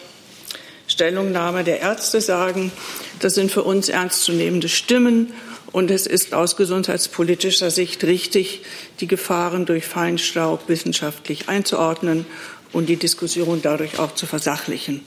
[0.86, 2.70] Stellungnahme der Ärzte sagen,
[3.18, 5.32] das sind für uns ernstzunehmende Stimmen
[5.72, 8.60] und es ist aus gesundheitspolitischer Sicht richtig,
[9.00, 12.24] die Gefahren durch Feinstaub wissenschaftlich einzuordnen
[12.72, 15.04] und die Diskussion dadurch auch zu versachlichen.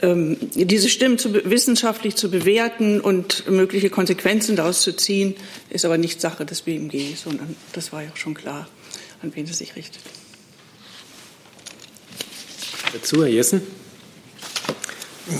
[0.00, 5.34] Ähm, diese Stimmen zu, wissenschaftlich zu bewerten und mögliche Konsequenzen daraus zu ziehen,
[5.68, 8.68] ist aber nicht Sache des BMG, sondern das war ja schon klar,
[9.20, 10.02] an wen es sich richtet.
[12.92, 13.60] Dazu, Herr Jessen.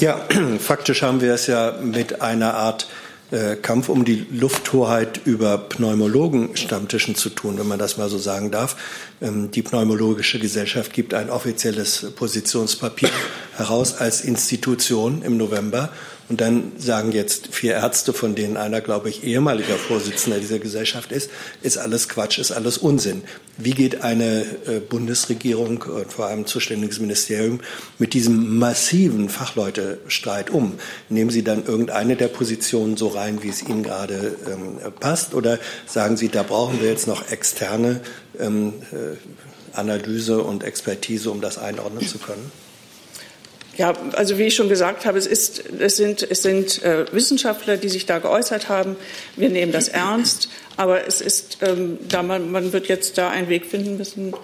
[0.00, 0.26] Ja,
[0.58, 2.88] faktisch haben wir es ja mit einer Art
[3.30, 8.50] äh, Kampf um die Lufthoheit über Pneumologen-Stammtischen zu tun, wenn man das mal so sagen
[8.50, 8.76] darf.
[9.22, 13.11] Ähm, die Pneumologische Gesellschaft gibt ein offizielles Positionspapier
[13.56, 15.90] heraus als Institution im November
[16.28, 21.10] und dann sagen jetzt vier Ärzte, von denen einer, glaube ich, ehemaliger Vorsitzender dieser Gesellschaft
[21.10, 21.30] ist,
[21.62, 23.22] ist alles Quatsch, ist alles Unsinn.
[23.56, 27.60] Wie geht eine äh, Bundesregierung und vor allem zuständiges Ministerium
[27.98, 30.74] mit diesem massiven Fachleutestreit um?
[31.08, 35.32] Nehmen Sie dann irgendeine der Positionen so rein, wie es Ihnen gerade ähm, passt?
[35.32, 38.00] Oder sagen Sie, da brauchen wir jetzt noch externe
[38.38, 39.16] ähm, äh,
[39.76, 42.67] Analyse und Expertise, um das einordnen zu können?
[43.78, 47.76] Ja, also wie ich schon gesagt habe, es, ist, es sind, es sind äh, Wissenschaftler,
[47.76, 48.96] die sich da geäußert haben.
[49.36, 53.48] Wir nehmen das ernst, aber es ist, ähm, da man, man wird jetzt da einen
[53.48, 54.34] Weg finden müssen,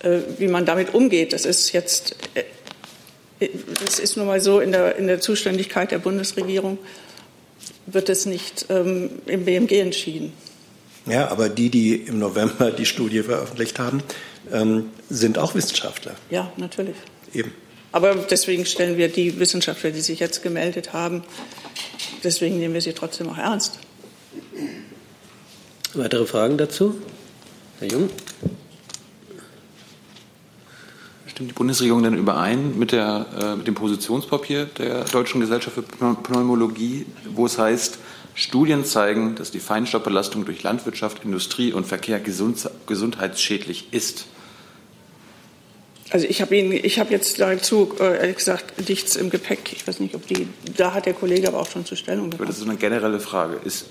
[0.00, 1.32] äh, wie man damit umgeht.
[1.32, 3.48] Das ist jetzt, äh,
[3.84, 6.78] das ist nun mal so in der, in der Zuständigkeit der Bundesregierung
[7.86, 10.32] wird es nicht ähm, im BMG entschieden.
[11.06, 14.02] Ja, aber die, die im November die Studie veröffentlicht haben,
[14.52, 16.16] ähm, sind auch Wissenschaftler.
[16.30, 16.96] Ja, natürlich.
[17.32, 17.52] Eben.
[17.92, 21.22] Aber deswegen stellen wir die Wissenschaftler, die sich jetzt gemeldet haben,
[22.24, 23.78] deswegen nehmen wir sie trotzdem auch ernst.
[25.94, 26.96] Weitere Fragen dazu?
[27.78, 28.08] Herr Jung?
[31.26, 35.82] Stimmt die Bundesregierung denn überein mit, der, äh, mit dem Positionspapier der Deutschen Gesellschaft für
[35.82, 37.98] Pneumologie, wo es heißt,
[38.34, 44.26] Studien zeigen, dass die Feinstaubbelastung durch Landwirtschaft, Industrie und Verkehr gesund, gesundheitsschädlich ist?
[46.12, 49.72] Also ich habe Ihnen, ich habe jetzt dazu äh, ehrlich gesagt nichts im Gepäck.
[49.72, 50.46] Ich weiß nicht, ob die,
[50.76, 52.48] da hat der Kollege aber auch schon zur Stellung genommen.
[52.48, 53.58] Das ist eine generelle Frage.
[53.64, 53.86] Ist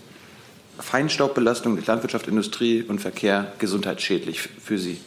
[0.77, 4.99] Feinstaubbelastung in Landwirtschaft, Industrie und Verkehr gesundheitsschädlich für Sie?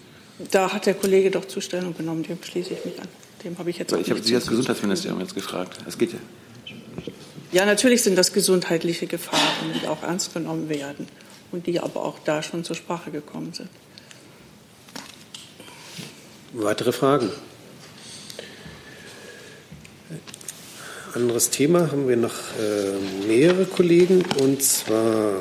[0.50, 2.24] Da hat der Kollege doch zur Stellung genommen.
[2.24, 3.06] Dem schließe ich mich an.
[3.44, 3.92] Dem habe ich jetzt.
[3.92, 5.78] Ich habe Sie als Gesundheitsministerium jetzt gefragt.
[5.86, 6.18] Es geht ja.
[7.52, 11.06] Ja, natürlich sind das gesundheitliche Gefahren, die auch ernst genommen werden
[11.52, 13.68] und die aber auch da schon zur Sprache gekommen sind.
[16.56, 17.30] Weitere Fragen?
[21.12, 25.40] Anderes Thema haben wir noch äh, mehrere Kollegen und zwar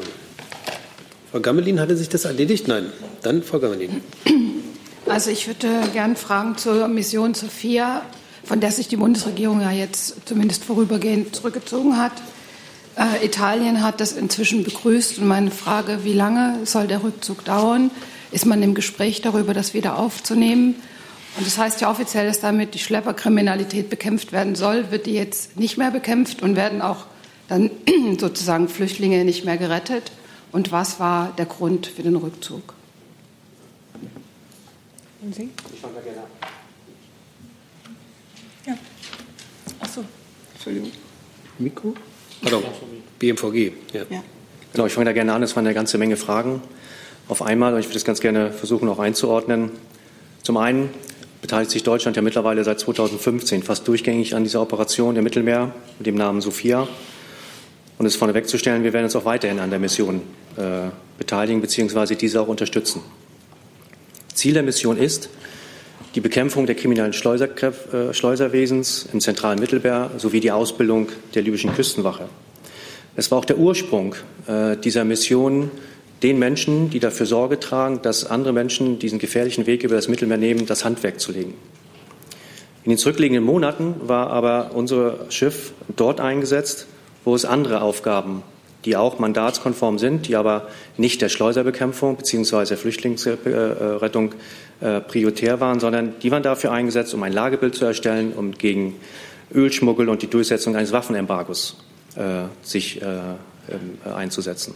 [1.31, 2.67] Frau Gammelin hatte sich das erledigt?
[2.67, 4.01] Nein, dann Frau Gammelin.
[5.05, 8.01] Also ich würde gerne fragen zur Mission Sophia,
[8.43, 12.13] von der sich die Bundesregierung ja jetzt zumindest vorübergehend zurückgezogen hat.
[12.95, 17.91] Äh, Italien hat das inzwischen begrüßt und meine Frage, wie lange soll der Rückzug dauern?
[18.31, 20.75] Ist man im Gespräch darüber, das wieder aufzunehmen?
[21.35, 24.91] Und das heißt ja offiziell, dass damit die Schlepperkriminalität bekämpft werden soll.
[24.91, 27.05] Wird die jetzt nicht mehr bekämpft und werden auch
[27.47, 27.71] dann
[28.19, 30.11] sozusagen Flüchtlinge nicht mehr gerettet?
[30.51, 32.75] Und was war der Grund für den Rückzug?
[35.21, 35.49] Und Sie?
[35.73, 36.27] Ich fange da gerne an.
[38.67, 38.77] Ja.
[39.79, 40.03] Ach so.
[40.53, 40.91] Entschuldigung.
[41.57, 41.95] Mikro?
[42.41, 42.63] Pardon,
[43.19, 43.71] BMVG.
[43.93, 44.01] Ja.
[44.09, 44.23] ja.
[44.73, 45.41] Genau, ich fange da gerne an.
[45.41, 46.61] Es waren eine ganze Menge Fragen
[47.27, 49.71] auf einmal und ich würde das ganz gerne versuchen, auch einzuordnen.
[50.41, 50.89] Zum einen
[51.43, 56.07] beteiligt sich Deutschland ja mittlerweile seit 2015 fast durchgängig an dieser Operation im Mittelmeer mit
[56.07, 56.87] dem Namen Sophia.
[57.97, 60.21] Und es vorne wegzustellen, wir werden uns auch weiterhin an der Mission
[60.55, 62.15] äh, beteiligen bzw.
[62.15, 63.01] diese auch unterstützen.
[64.33, 65.27] Ziel der Mission ist
[66.15, 71.73] die Bekämpfung der kriminellen Schleuser, äh, Schleuserwesens im zentralen Mittelmeer sowie die Ausbildung der libyschen
[71.73, 72.29] Küstenwache.
[73.17, 74.15] Es war auch der Ursprung
[74.47, 75.71] äh, dieser Mission,
[76.23, 80.37] den Menschen, die dafür Sorge tragen, dass andere Menschen diesen gefährlichen Weg über das Mittelmeer
[80.37, 81.53] nehmen, das Handwerk zu legen.
[82.85, 86.87] In den zurückliegenden Monaten war aber unser Schiff dort eingesetzt,
[87.23, 88.43] wo es andere Aufgaben,
[88.85, 92.65] die auch mandatskonform sind, die aber nicht der Schleuserbekämpfung bzw.
[92.65, 94.33] der Flüchtlingsrettung
[94.81, 98.95] äh, prioritär waren, sondern die waren dafür eingesetzt, um ein Lagebild zu erstellen, um gegen
[99.53, 101.77] Ölschmuggel und die Durchsetzung eines Waffenembargos
[102.15, 104.73] äh, sich äh, ähm, einzusetzen.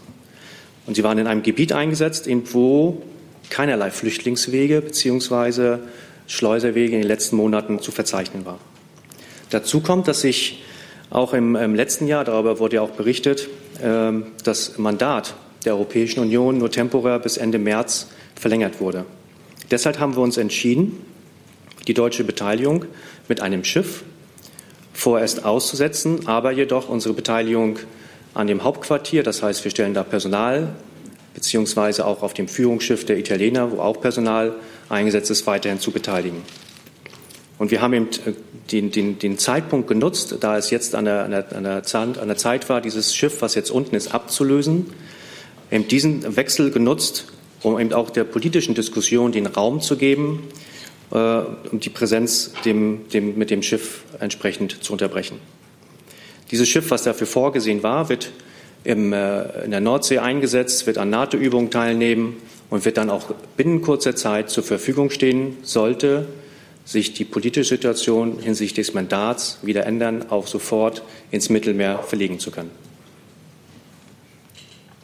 [0.87, 3.03] Und sie waren in einem Gebiet eingesetzt, wo
[3.49, 5.77] keinerlei Flüchtlingswege bzw.
[6.27, 8.59] Schleuserwege in den letzten Monaten zu verzeichnen waren.
[9.49, 10.63] Dazu kommt, dass sich
[11.09, 13.47] auch im, im letzten Jahr, darüber wurde ja auch berichtet,
[13.81, 14.11] äh,
[14.43, 19.05] das Mandat der Europäischen Union nur temporär bis Ende März verlängert wurde.
[19.71, 21.01] Deshalb haben wir uns entschieden,
[21.87, 22.85] die deutsche Beteiligung
[23.27, 24.03] mit einem Schiff
[24.93, 27.79] vorerst auszusetzen, aber jedoch unsere Beteiligung
[28.37, 29.23] an dem Hauptquartier.
[29.23, 30.69] Das heißt, wir stellen da Personal
[31.33, 34.55] beziehungsweise auch auf dem Führungsschiff der Italiener, wo auch Personal
[34.89, 36.41] eingesetzt ist, weiterhin zu beteiligen.
[37.57, 38.33] Und wir haben eben äh,
[38.71, 42.69] den, den, den Zeitpunkt genutzt, da es jetzt an der, an, der, an, der Zeit,
[42.69, 44.87] war, dieses Schiff, was jetzt unten ist, abzulösen,
[45.71, 47.25] eben diesen Wechsel genutzt,
[47.63, 50.47] um eben auch der politischen Diskussion den Raum zu geben,
[51.11, 55.39] äh, um die Präsenz dem, dem, mit dem Schiff entsprechend zu unterbrechen.
[56.51, 58.31] Dieses Schiff, was dafür vorgesehen war, wird
[58.83, 62.37] im, äh, in der Nordsee eingesetzt, wird an NATO-Übungen teilnehmen
[62.69, 66.27] und wird dann auch binnen kurzer Zeit zur Verfügung stehen, sollte
[66.85, 72.49] sich die politische Situation hinsichtlich des Mandats wieder ändern, auch sofort ins Mittelmeer verlegen zu
[72.49, 72.71] können.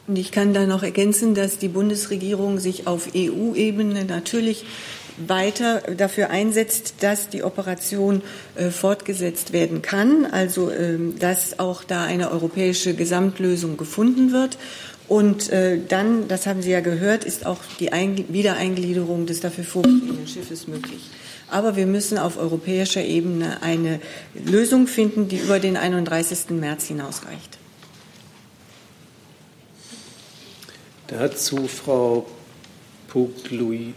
[0.07, 4.65] Und ich kann da noch ergänzen, dass die Bundesregierung sich auf EU-Ebene natürlich
[5.17, 8.21] weiter dafür einsetzt, dass die Operation
[8.55, 14.57] äh, fortgesetzt werden kann, also äh, dass auch da eine europäische Gesamtlösung gefunden wird.
[15.07, 19.63] Und äh, dann, das haben Sie ja gehört, ist auch die Ein Wiedereingliederung des dafür
[19.63, 21.09] vorgesehenen Schiffes möglich.
[21.49, 23.99] Aber wir müssen auf europäischer Ebene eine
[24.33, 26.49] Lösung finden, die über den 31.
[26.51, 27.59] März hinausreicht.
[31.07, 32.25] Dazu Frau
[33.07, 33.93] Pugluy.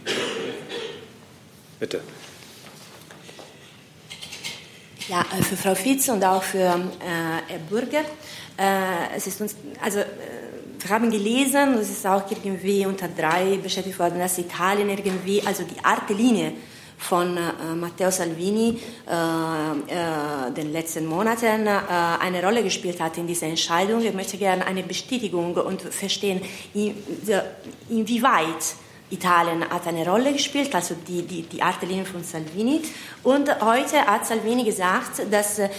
[1.79, 2.01] Bitte.
[5.07, 8.01] Ja, äh, für Frau Fitz und auch für äh, Bürger.
[8.57, 10.05] Äh, es ist uns, also, äh,
[10.79, 15.63] wir haben gelesen, es ist auch irgendwie unter drei beschäftigt worden, dass Italien irgendwie, also
[15.63, 16.53] die Art Linie
[16.97, 21.79] von äh, Matteo Salvini äh, äh, den letzten Monaten äh,
[22.19, 24.03] eine Rolle gespielt hat in dieser Entscheidung.
[24.03, 26.41] Ich möchte gerne eine Bestätigung und verstehen,
[26.73, 26.95] in,
[27.89, 28.75] inwieweit
[29.09, 32.81] Italien hat eine Rolle gespielt, also die, die, die Artelinie von Salvini.
[33.23, 35.69] Und heute hat Salvini gesagt, dass äh,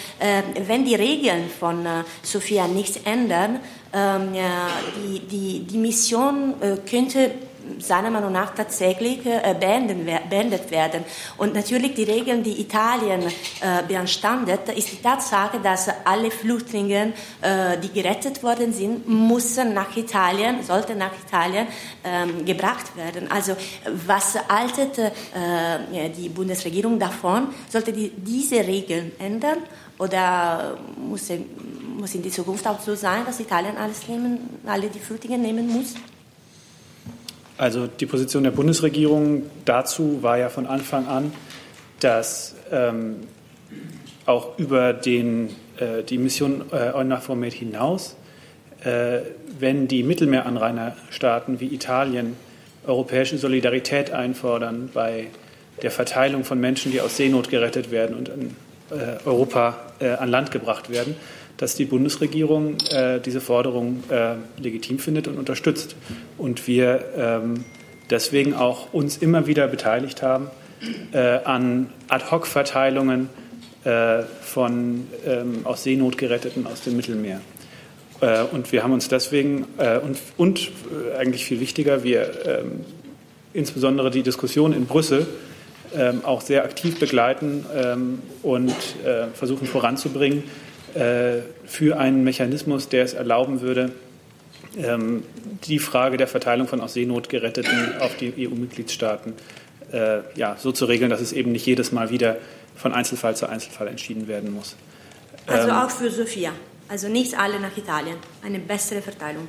[0.67, 3.61] wenn die Regeln von äh, Sofia nichts ändern,
[3.93, 7.33] ähm, die, die, die Mission äh, könnte
[7.79, 11.05] seiner Meinung nach tatsächlich äh, beendet werden.
[11.37, 17.79] Und natürlich die Regeln, die Italien äh, beanstandet, ist die Tatsache, dass alle Flüchtlinge, äh,
[17.79, 21.67] die gerettet worden sind, müssen nach Italien, sollten nach Italien
[22.05, 23.31] ähm, gebracht werden.
[23.31, 23.57] Also
[24.07, 24.99] was haltet
[26.17, 27.49] die Bundesregierung davon?
[27.69, 29.59] Sollte die diese Regeln ändern
[29.99, 31.31] oder muss,
[31.99, 35.69] muss in die Zukunft auch so sein, dass Italien alles nehmen, alle die Flüchtlinge nehmen
[35.69, 35.95] muss?
[37.59, 41.33] Also die Position der Bundesregierung dazu war ja von Anfang an,
[41.99, 43.17] dass ähm,
[44.27, 48.17] auch über den, äh, die Mission äh, EUNAVFOR hinaus,
[48.85, 49.19] äh,
[49.59, 52.37] wenn die Mittelmeeranrainerstaaten wie Italien
[52.87, 55.27] europäische Solidarität einfordern bei
[55.83, 58.57] der Verteilung von Menschen, die aus Seenot gerettet werden und in
[58.91, 61.17] äh, Europa äh, an Land gebracht werden,
[61.59, 65.97] dass die Bundesregierung äh, diese Forderung äh, legitim findet und unterstützt.
[66.39, 67.65] Und wir ähm,
[68.11, 70.51] deswegen auch uns immer wieder beteiligt haben
[71.13, 73.29] äh, an Ad-hoc-Verteilungen
[73.85, 77.41] äh, von ähm, aus Seenot geretteten aus dem Mittelmeer.
[78.21, 80.71] Äh, und wir haben uns deswegen äh, und, und
[81.19, 82.81] eigentlich viel wichtiger, wir ähm,
[83.53, 85.27] insbesondere die Diskussion in Brüssel
[85.97, 88.75] ähm, auch sehr aktiv begleiten ähm, und
[89.33, 90.43] versuchen voranzubringen,
[90.95, 93.93] für einen Mechanismus, der es erlauben würde,
[94.77, 95.23] ähm,
[95.65, 99.35] die Frage der Verteilung von aus Seenot geretteten auf die EU-Mitgliedstaaten
[99.93, 102.37] äh, ja, so zu regeln, dass es eben nicht jedes Mal wieder
[102.77, 104.77] von Einzelfall zu Einzelfall entschieden werden muss.
[105.47, 106.53] Also ähm, auch für Sofia,
[106.89, 109.49] also nicht alle nach Italien, eine bessere Verteilung.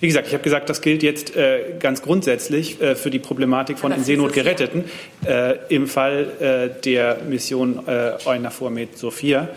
[0.00, 3.78] Wie gesagt, ich habe gesagt, das gilt jetzt äh, ganz grundsätzlich äh, für die Problematik
[3.78, 4.84] von in Seenot Geretteten
[5.24, 6.30] äh, im Fall
[6.76, 9.48] äh, der Mission äh, EUNAVFOR Med Sophia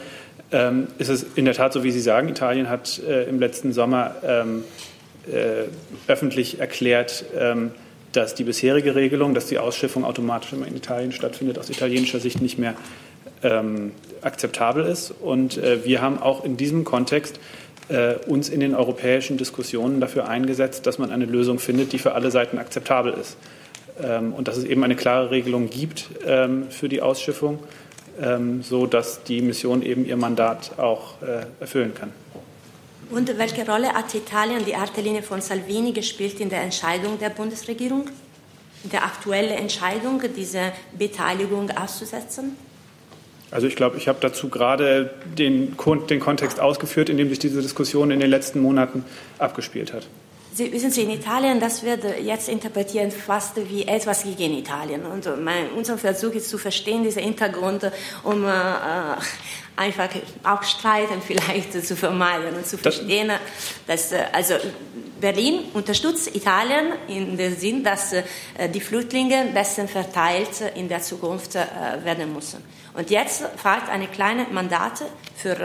[0.52, 2.30] ähm, ist es in der Tat so, wie Sie sagen.
[2.30, 4.64] Italien hat äh, im letzten Sommer ähm,
[5.32, 5.66] äh,
[6.08, 7.72] öffentlich erklärt, ähm,
[8.12, 12.42] dass die bisherige Regelung, dass die Ausschiffung automatisch immer in Italien stattfindet, aus italienischer Sicht
[12.42, 12.74] nicht mehr
[13.44, 15.12] ähm, akzeptabel ist.
[15.12, 17.40] Und äh, wir haben auch in diesem Kontext
[17.88, 22.14] äh, uns in den europäischen Diskussionen dafür eingesetzt, dass man eine Lösung findet, die für
[22.14, 23.38] alle Seiten akzeptabel ist.
[24.02, 27.60] Ähm, und dass es eben eine klare Regelung gibt ähm, für die Ausschiffung
[28.22, 32.12] ähm, so dass die Mission eben ihr Mandat auch äh, erfüllen kann.
[33.10, 38.06] Und welche Rolle hat Italien die Artelinie von Salvini gespielt in der Entscheidung der Bundesregierung,
[38.84, 42.56] in der aktuellen Entscheidung, diese Beteiligung auszusetzen?
[43.52, 45.76] Also ich glaube, ich habe dazu gerade den,
[46.10, 49.04] den Kontext ausgeführt, in dem sich diese Diskussion in den letzten Monaten
[49.40, 50.08] abgespielt hat.
[50.54, 55.06] Sie, wissen Sie, in Italien, das wird jetzt interpretiert fast wie etwas gegen Italien.
[55.06, 57.90] Und mein, unser Versuch ist zu verstehen, diesen Hintergrund,
[58.24, 58.50] um äh,
[59.76, 60.10] einfach
[60.44, 63.32] auch Streiten vielleicht zu vermeiden und zu verstehen,
[63.88, 64.56] dass äh, also
[65.20, 68.24] Berlin unterstützt Italien in dem Sinn, dass äh,
[68.74, 71.66] die Flüchtlinge besser verteilt in der Zukunft äh,
[72.04, 72.64] werden müssen.
[72.94, 75.06] Und jetzt fragt eine kleine Mandate
[75.38, 75.56] für,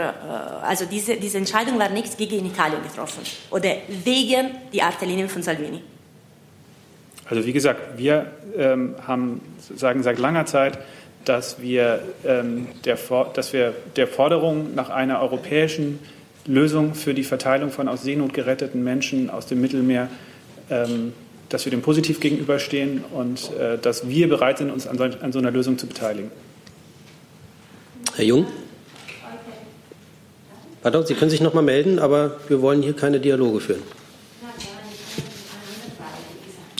[0.63, 5.83] also diese, diese Entscheidung war nicht gegen Italien getroffen oder wegen die Artillinen von Salvini.
[7.29, 9.41] Also wie gesagt, wir ähm, haben
[9.75, 10.79] sagen seit langer Zeit,
[11.25, 12.97] dass wir, ähm, der,
[13.33, 15.99] dass wir der Forderung nach einer europäischen
[16.45, 20.09] Lösung für die Verteilung von aus Seenot geretteten Menschen aus dem Mittelmeer,
[20.69, 21.13] ähm,
[21.49, 25.31] dass wir dem positiv gegenüberstehen und äh, dass wir bereit sind, uns an so, an
[25.31, 26.31] so einer Lösung zu beteiligen.
[28.15, 28.47] Herr Jung?
[30.81, 33.96] Pardon, Sie können sich noch mal melden, aber wir wollen hier keine Dialoge führen.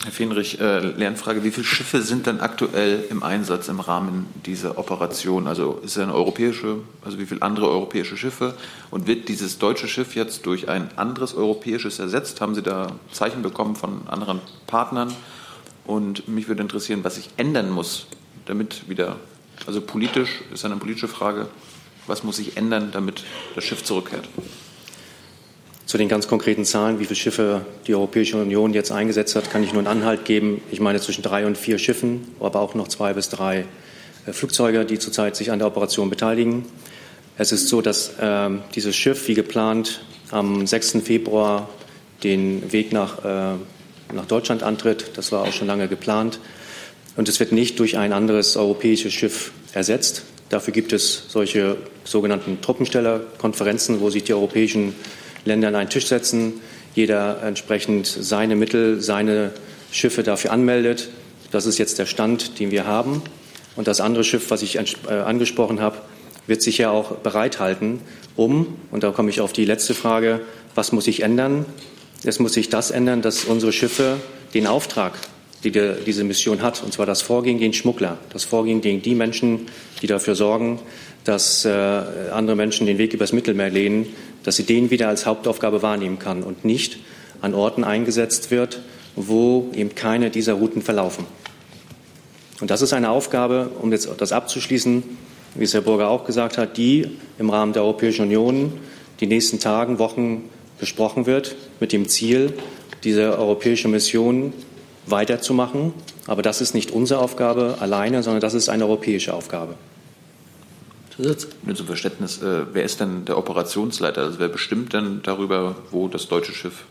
[0.04, 4.78] Herr Fenrich, äh, Lernfrage, wie viele Schiffe sind denn aktuell im Einsatz im Rahmen dieser
[4.78, 5.48] Operation?
[5.48, 8.54] Also ist es eine europäische, also wie viele andere europäische Schiffe?
[8.90, 12.40] Und wird dieses deutsche Schiff jetzt durch ein anderes europäisches ersetzt?
[12.40, 15.12] Haben Sie da Zeichen bekommen von anderen Partnern?
[15.84, 18.06] Und mich würde interessieren, was sich ändern muss,
[18.46, 19.16] damit wieder
[19.66, 21.48] also politisch ist eine politische Frage,
[22.06, 24.28] was muss sich ändern, damit das Schiff zurückkehrt?
[25.88, 29.64] Zu den ganz konkreten Zahlen, wie viele Schiffe die Europäische Union jetzt eingesetzt hat, kann
[29.64, 30.60] ich nur einen Anhalt geben.
[30.70, 33.64] Ich meine zwischen drei und vier Schiffen, aber auch noch zwei bis drei
[34.26, 36.66] äh, Flugzeuge, die zurzeit sich an der Operation beteiligen.
[37.38, 40.98] Es ist so, dass äh, dieses Schiff, wie geplant, am 6.
[41.02, 41.70] Februar
[42.22, 43.54] den Weg nach, äh,
[44.12, 45.12] nach Deutschland antritt.
[45.14, 46.38] Das war auch schon lange geplant.
[47.16, 50.24] Und es wird nicht durch ein anderes europäisches Schiff ersetzt.
[50.50, 54.94] Dafür gibt es solche sogenannten Truppenstellerkonferenzen, wo sich die europäischen
[55.44, 56.54] Länder an einen Tisch setzen,
[56.94, 59.52] jeder entsprechend seine Mittel, seine
[59.92, 61.08] Schiffe dafür anmeldet.
[61.50, 63.22] Das ist jetzt der Stand, den wir haben.
[63.76, 65.98] Und das andere Schiff, was ich äh, angesprochen habe,
[66.46, 68.00] wird sich ja auch bereithalten,
[68.36, 70.40] um, und da komme ich auf die letzte Frage,
[70.74, 71.66] was muss sich ändern?
[72.24, 74.16] Es muss sich das ändern, dass unsere Schiffe
[74.54, 75.18] den Auftrag
[75.64, 79.66] die diese Mission hat, und zwar das Vorgehen gegen Schmuggler, das Vorgehen gegen die Menschen,
[80.00, 80.78] die dafür sorgen,
[81.24, 81.70] dass äh,
[82.32, 84.06] andere Menschen den Weg übers Mittelmeer lehnen,
[84.48, 86.96] dass sie den wieder als Hauptaufgabe wahrnehmen kann und nicht
[87.42, 88.80] an Orten eingesetzt wird,
[89.14, 91.26] wo eben keine dieser Routen verlaufen.
[92.58, 95.02] Und das ist eine Aufgabe, um jetzt das abzuschließen,
[95.54, 98.72] wie es Herr Burger auch gesagt hat, die im Rahmen der Europäischen Union
[99.20, 100.48] die nächsten Tagen, Wochen
[100.80, 102.54] besprochen wird, mit dem Ziel,
[103.04, 104.54] diese europäische Mission
[105.04, 105.92] weiterzumachen.
[106.26, 109.74] Aber das ist nicht unsere Aufgabe alleine, sondern das ist eine europäische Aufgabe.
[111.18, 114.22] Nur zum Verständnis, äh, wer ist denn der Operationsleiter?
[114.22, 116.84] Also wer bestimmt denn darüber, wo das deutsche Schiff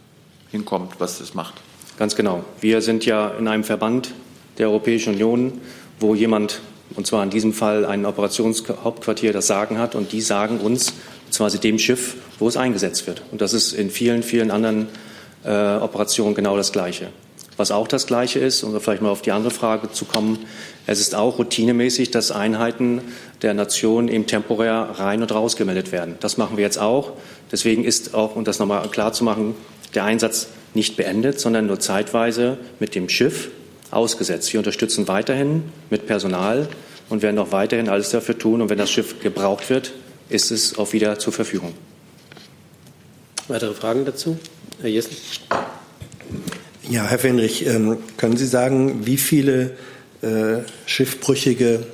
[0.52, 1.56] hinkommt, was es macht?
[1.98, 2.44] Ganz genau.
[2.60, 4.14] Wir sind ja in einem Verband
[4.58, 5.54] der Europäischen Union,
[6.02, 6.60] wo jemand,
[6.96, 9.96] und zwar in diesem Fall ein Operationshauptquartier, das Sagen hat.
[9.96, 10.94] Und die sagen uns,
[11.26, 13.22] beziehungsweise dem Schiff, wo es eingesetzt wird.
[13.32, 14.90] Und das ist in vielen, vielen anderen
[15.46, 17.08] äh, Operationen genau das Gleiche.
[17.56, 20.40] Was auch das Gleiche ist, um vielleicht mal auf die andere Frage zu kommen,
[20.88, 23.02] es ist auch routinemäßig, dass Einheiten
[23.42, 26.16] der Nation eben temporär rein und raus gemeldet werden.
[26.22, 27.12] Das machen wir jetzt auch.
[27.52, 29.54] Deswegen ist auch, um das nochmal klar zu machen,
[29.94, 33.50] der Einsatz nicht beendet, sondern nur zeitweise mit dem Schiff
[33.92, 34.52] ausgesetzt.
[34.54, 36.70] Wir unterstützen weiterhin mit Personal
[37.10, 38.62] und werden auch weiterhin alles dafür tun.
[38.62, 39.92] Und wenn das Schiff gebraucht wird,
[40.30, 41.74] ist es auch wieder zur Verfügung.
[43.50, 44.38] Weitere Fragen dazu?
[44.82, 45.18] Herr Jessen.
[46.90, 49.72] Ja, Herr Fenrich, ähm, können Sie sagen, wie viele
[50.22, 51.86] äh, Schiffbrüchige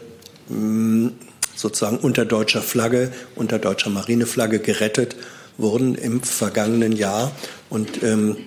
[0.49, 1.11] mh,
[1.55, 5.15] sozusagen unter deutscher Flagge, unter deutscher Marineflagge gerettet
[5.57, 7.32] wurden im vergangenen Jahr?
[7.69, 8.38] Und ähm,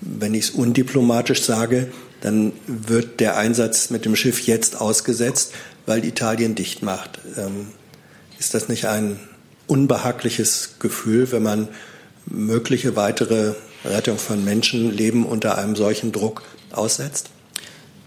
[0.00, 1.88] wenn ich es undiplomatisch sage,
[2.20, 5.52] dann wird der Einsatz mit dem Schiff jetzt ausgesetzt,
[5.86, 7.20] weil Italien dicht macht.
[7.36, 7.68] Ähm,
[8.38, 9.20] ist das nicht ein
[9.66, 11.68] unbehagliches Gefühl, wenn man
[12.26, 17.30] mögliche weitere Rettung von Menschenleben unter einem solchen Druck aussetzt?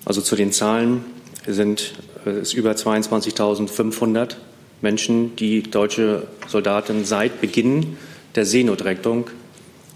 [0.08, 1.04] Also zu den Zahlen
[1.46, 1.94] sind
[2.24, 4.38] es über 22.500
[4.82, 7.98] Menschen, die deutsche Soldaten seit Beginn
[8.34, 9.30] der Seenotrettung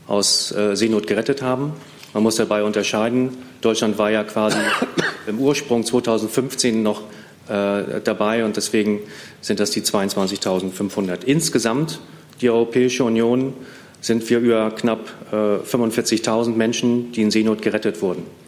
[0.07, 1.71] aus äh, Seenot gerettet haben.
[2.13, 3.37] Man muss dabei unterscheiden.
[3.61, 4.57] Deutschland war ja quasi
[5.27, 7.03] im Ursprung 2015 noch
[7.47, 8.99] äh, dabei und deswegen
[9.39, 11.23] sind das die 22.500.
[11.23, 12.01] Insgesamt
[12.41, 13.53] die Europäische Union
[14.01, 18.40] sind wir über knapp äh, 45.000 Menschen, die in Seenot gerettet wurden.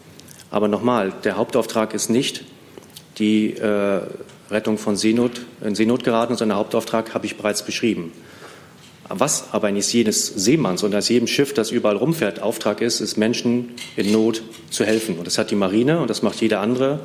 [0.54, 2.44] Aber nochmal, der Hauptauftrag ist nicht
[3.18, 4.02] die äh,
[4.52, 8.12] Rettung von Seenot, in Seenot geraten, sondern der Hauptauftrag habe ich bereits beschrieben.
[9.10, 13.18] Was aber nicht jedes Seemanns und als jedem Schiff, das überall rumfährt, Auftrag ist, ist
[13.18, 15.18] Menschen in Not zu helfen.
[15.18, 17.00] Und das hat die Marine und das macht jeder andere.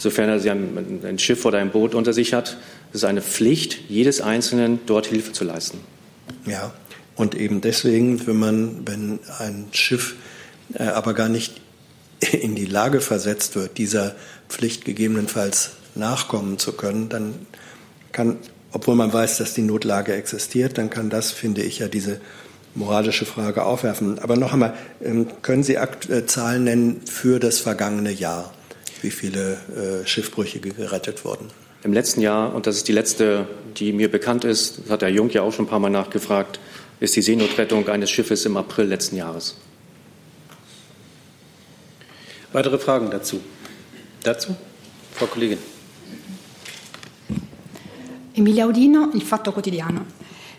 [0.00, 2.56] Sofern er ein Schiff oder ein Boot unter sich hat,
[2.92, 5.78] ist es eine Pflicht jedes Einzelnen, dort Hilfe zu leisten.
[6.44, 6.74] Ja,
[7.14, 10.16] und eben deswegen, wenn man, wenn ein Schiff
[10.74, 11.60] äh, aber gar nicht
[12.32, 14.14] in die Lage versetzt wird, dieser
[14.48, 17.34] Pflicht gegebenenfalls nachkommen zu können, dann
[18.12, 18.38] kann,
[18.72, 22.20] obwohl man weiß, dass die Notlage existiert, dann kann das, finde ich, ja diese
[22.74, 24.18] moralische Frage aufwerfen.
[24.20, 28.52] Aber noch einmal, ähm, können Sie äh, Zahlen nennen für das vergangene Jahr,
[29.02, 29.58] wie viele
[30.02, 31.48] äh, Schiffbrüchige gerettet wurden?
[31.82, 35.08] Im letzten Jahr, und das ist die letzte, die mir bekannt ist, das hat Herr
[35.08, 36.60] Jung ja auch schon ein paar Mal nachgefragt,
[37.00, 39.56] ist die Seenotrettung eines Schiffes im April letzten Jahres.
[42.52, 43.40] Weitere Fragen dazu?
[44.22, 44.56] Dazu?
[45.14, 45.58] Frau Kollegin.
[48.34, 50.02] Emilia Udino, Il Fatto Quotidiano.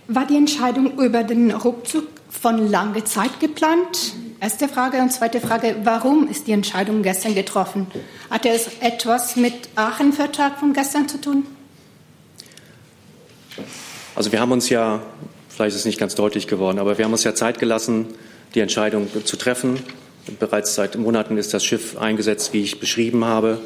[0.07, 4.13] War die Entscheidung über den Rückzug von langer Zeit geplant?
[4.39, 4.97] Erste Frage.
[4.97, 7.87] Und zweite Frage, warum ist die Entscheidung gestern getroffen?
[8.29, 11.45] Hat es etwas mit Aachen-Vertrag von gestern zu tun?
[14.15, 15.01] Also wir haben uns ja
[15.61, 18.07] Vielleicht ist es nicht ganz deutlich geworden, aber wir haben uns ja Zeit gelassen,
[18.55, 19.79] die Entscheidung zu treffen.
[20.39, 23.59] Bereits seit Monaten ist das Schiff eingesetzt, wie ich beschrieben habe.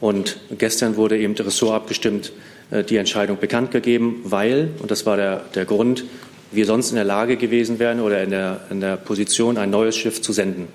[0.00, 2.32] Und gestern wurde eben der Ressort abgestimmt,
[2.70, 6.04] äh, die Entscheidung bekannt gegeben, weil, und das war der, der Grund,
[6.52, 9.96] wir sonst in der Lage gewesen wären oder in der, in der Position, ein neues
[9.96, 10.68] Schiff zu senden.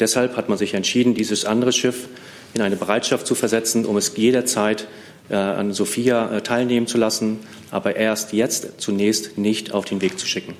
[0.00, 2.08] Deshalb hat man sich entschieden, dieses andere Schiff
[2.54, 4.88] in eine Bereitschaft zu versetzen, um es jederzeit
[5.28, 7.38] äh, an Sophia äh, teilnehmen zu lassen,
[7.70, 10.54] aber erst jetzt zunächst nicht auf den Weg zu schicken.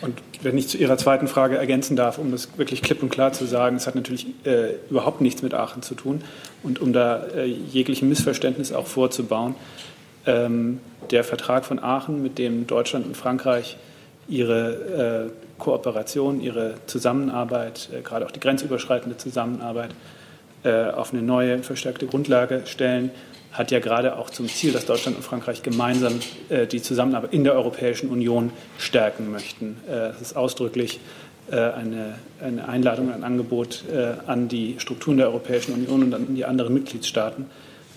[0.00, 3.32] Und wenn ich zu Ihrer zweiten Frage ergänzen darf, um das wirklich klipp und klar
[3.32, 6.22] zu sagen, es hat natürlich äh, überhaupt nichts mit Aachen zu tun.
[6.62, 9.56] Und um da äh, jeglichen Missverständnis auch vorzubauen,
[10.26, 10.80] ähm,
[11.10, 13.76] der Vertrag von Aachen, mit dem Deutschland und Frankreich
[14.28, 19.90] ihre äh, Kooperation, ihre Zusammenarbeit, äh, gerade auch die grenzüberschreitende Zusammenarbeit
[20.64, 23.10] äh, auf eine neue, verstärkte Grundlage stellen,
[23.52, 27.44] hat ja gerade auch zum Ziel, dass Deutschland und Frankreich gemeinsam äh, die Zusammenarbeit in
[27.44, 29.76] der Europäischen Union stärken möchten.
[29.88, 31.00] Äh, ist ausdrücklich
[31.50, 36.34] äh, eine, eine Einladung, ein Angebot äh, an die Strukturen der Europäischen Union und an
[36.34, 37.46] die anderen Mitgliedstaaten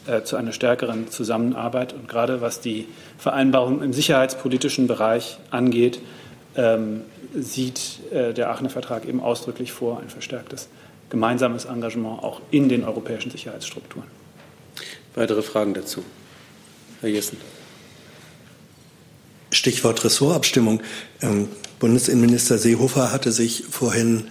[0.08, 1.92] äh, zu einer stärkeren Zusammenarbeit.
[1.92, 2.88] Und gerade was die
[3.18, 6.00] Vereinbarung im sicherheitspolitischen Bereich angeht,
[6.56, 7.02] ähm,
[7.34, 10.68] sieht der Aachener Vertrag eben ausdrücklich vor ein verstärktes
[11.10, 14.21] gemeinsames Engagement auch in den europäischen Sicherheitsstrukturen.
[15.16, 16.04] Weitere Fragen dazu?
[17.02, 17.38] Herr Jessen.
[19.52, 20.82] Stichwort Ressortabstimmung.
[21.22, 21.50] Ähm,
[21.80, 24.30] Bundesinnenminister Seehofer hatte sich vorhin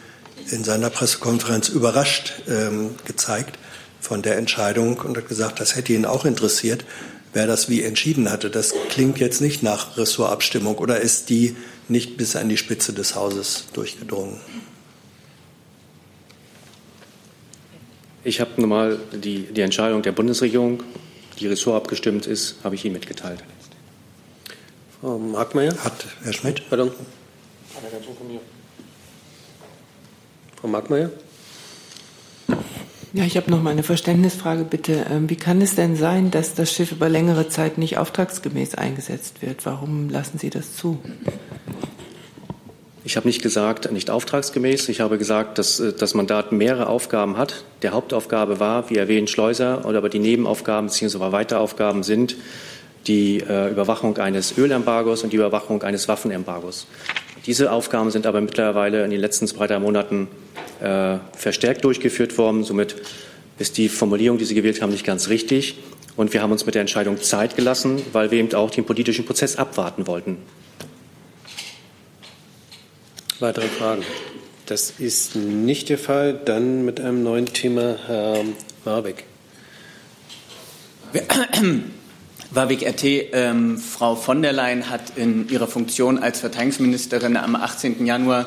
[0.51, 3.59] in seiner Pressekonferenz überrascht ähm, gezeigt
[4.01, 6.85] von der Entscheidung und hat gesagt, das hätte ihn auch interessiert,
[7.33, 8.51] wer das wie entschieden hatte.
[8.51, 11.57] Das klingt jetzt nicht nach Ressortabstimmung oder ist die
[11.89, 14.41] nicht bis an die Spitze des Hauses durchgedrungen?
[18.23, 20.83] Ich habe nochmal die, die Entscheidung der Bundesregierung,
[21.39, 23.43] die Ressort abgestimmt ist, habe ich Ihnen mitgeteilt.
[25.01, 25.73] Frau Markmeier?
[25.83, 26.69] Hat Herr Schmidt?
[26.69, 26.91] Pardon.
[30.61, 31.11] Frau Markmeier?
[33.13, 35.07] Ja, ich habe noch mal eine Verständnisfrage, bitte.
[35.11, 39.43] Ähm, wie kann es denn sein, dass das Schiff über längere Zeit nicht auftragsgemäß eingesetzt
[39.43, 39.67] wird?
[39.67, 40.99] Warum lassen Sie das zu?
[43.03, 44.91] Ich habe nicht gesagt, nicht auftragsgemäß.
[44.91, 47.65] Ich habe gesagt, dass äh, das Mandat mehrere Aufgaben hat.
[47.83, 51.33] Der Hauptaufgabe war, wie erwähnt, Schleuser, aber die Nebenaufgaben bzw.
[51.33, 52.37] Weiteraufgaben sind
[53.07, 56.87] die äh, Überwachung eines Ölembargos und die Überwachung eines Waffenembargos.
[57.47, 60.29] Diese Aufgaben sind aber mittlerweile in den letzten zwei, drei Monaten
[60.83, 62.65] äh, verstärkt durchgeführt worden.
[62.65, 62.97] Somit
[63.59, 65.79] ist die Formulierung, die Sie gewählt haben, nicht ganz richtig.
[66.17, 69.25] Und wir haben uns mit der Entscheidung Zeit gelassen, weil wir eben auch den politischen
[69.25, 70.37] Prozess abwarten wollten.
[73.41, 74.05] Weitere Fragen?
[74.67, 76.39] Das ist nicht der Fall.
[76.45, 78.45] Dann mit einem neuen Thema Herr
[78.85, 79.25] Warbeck.
[82.51, 88.05] Warwick RT, ähm, Frau von der Leyen hat in ihrer Funktion als Verteidigungsministerin am 18.
[88.05, 88.47] Januar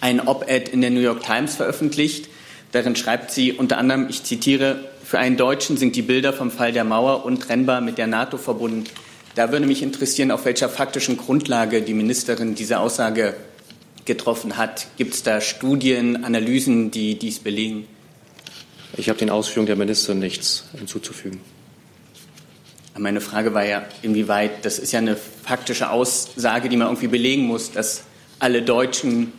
[0.00, 2.28] ein Op-Ed in der New York Times veröffentlicht.
[2.70, 6.72] Darin schreibt sie unter anderem, ich zitiere, für einen Deutschen sind die Bilder vom Fall
[6.72, 8.84] der Mauer untrennbar mit der NATO verbunden.
[9.34, 13.34] Da würde mich interessieren, auf welcher faktischen Grundlage die Ministerin diese Aussage
[14.04, 14.86] getroffen hat.
[14.96, 17.86] Gibt es da Studien, Analysen, die dies belegen?
[18.96, 21.40] Ich habe den Ausführungen der Ministerin nichts hinzuzufügen.
[22.98, 27.46] Meine Frage war ja, inwieweit, das ist ja eine faktische Aussage, die man irgendwie belegen
[27.46, 28.02] muss, dass
[28.38, 29.32] alle Deutschen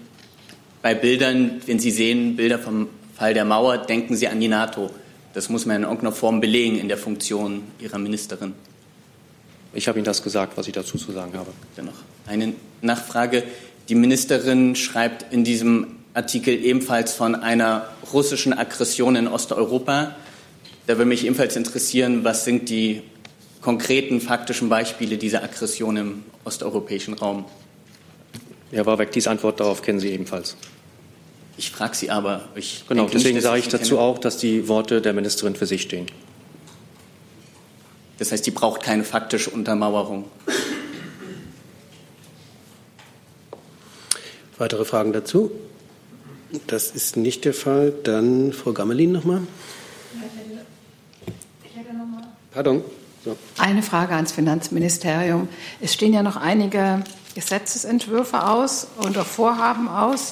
[0.81, 4.89] bei Bildern, wenn sie sehen Bilder vom Fall der Mauer, denken sie an die NATO.
[5.33, 8.53] Das muss man in irgendeiner Form belegen in der Funktion Ihrer Ministerin.
[9.73, 11.51] Ich habe Ihnen das gesagt, was ich dazu zu sagen habe.
[11.77, 11.95] Dennoch
[12.27, 13.43] eine Nachfrage.
[13.89, 20.15] Die Ministerin schreibt in diesem Artikel ebenfalls von einer russischen Aggression in Osteuropa.
[20.87, 23.01] Da würde mich ebenfalls interessieren, was sind die
[23.61, 27.45] konkreten faktischen Beispiele dieser Aggression im osteuropäischen Raum?
[28.71, 30.55] Herr Warbeck, diese Antwort darauf kennen Sie ebenfalls.
[31.57, 32.49] Ich frage Sie aber.
[32.55, 35.83] Ich genau, deswegen nicht, sage ich dazu auch, dass die Worte der Ministerin für sich
[35.83, 36.07] stehen.
[38.17, 40.25] Das heißt, die braucht keine faktische Untermauerung.
[44.63, 45.51] Weitere Fragen dazu?
[46.67, 47.93] Das ist nicht der Fall.
[48.05, 49.41] Dann Frau Gammelin nochmal.
[52.53, 52.81] Pardon.
[53.25, 53.35] So.
[53.57, 55.49] Eine Frage ans Finanzministerium.
[55.81, 57.03] Es stehen ja noch einige
[57.35, 60.31] Gesetzesentwürfe aus und auch Vorhaben aus,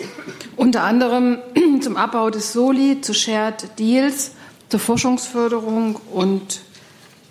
[0.55, 1.39] unter anderem
[1.81, 4.31] zum Abbau des Soli, zu Shared Deals,
[4.69, 6.61] zur Forschungsförderung und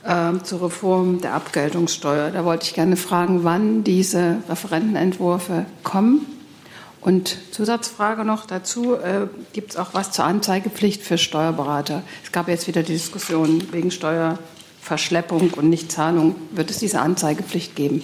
[0.05, 2.31] äh, zur Reform der Abgeltungssteuer.
[2.31, 6.40] Da wollte ich gerne fragen, wann diese Referentenentwürfe kommen.
[7.01, 12.03] Und Zusatzfrage noch dazu, äh, gibt es auch was zur Anzeigepflicht für Steuerberater?
[12.23, 14.39] Es gab jetzt wieder die Diskussion wegen Steuer
[14.83, 18.03] Verschleppung und Nichtzahlung wird es diese Anzeigepflicht geben?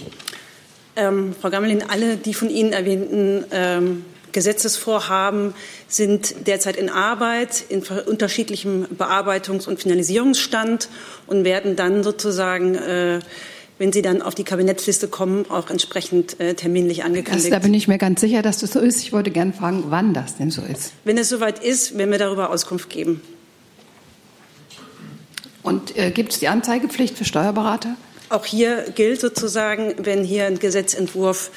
[0.95, 5.55] Ähm, Frau Gammelin, alle die von Ihnen erwähnten ähm, Gesetzesvorhaben
[5.89, 10.91] sind derzeit in Arbeit, in unterschiedlichem Bearbeitungs- und Finalisierungsstand
[11.27, 13.21] und werden dann sozusagen, äh,
[13.79, 17.47] wenn sie dann auf die Kabinettsliste kommen, auch entsprechend äh, terminlich angekündigt.
[17.47, 19.03] Das, da bin ich mir ganz sicher, dass das so ist.
[19.03, 20.93] Ich wollte gerne fragen, wann das denn so ist.
[21.05, 23.21] Wenn es soweit ist, werden wir darüber Auskunft geben.
[25.63, 27.97] Und äh, gibt es die Anzeigepflicht für Steuerberater?
[28.29, 31.51] Auch hier gilt sozusagen, wenn hier ein Gesetzentwurf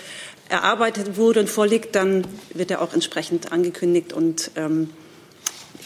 [0.49, 4.89] erarbeitet wurde und vorliegt, dann wird er auch entsprechend angekündigt und ähm,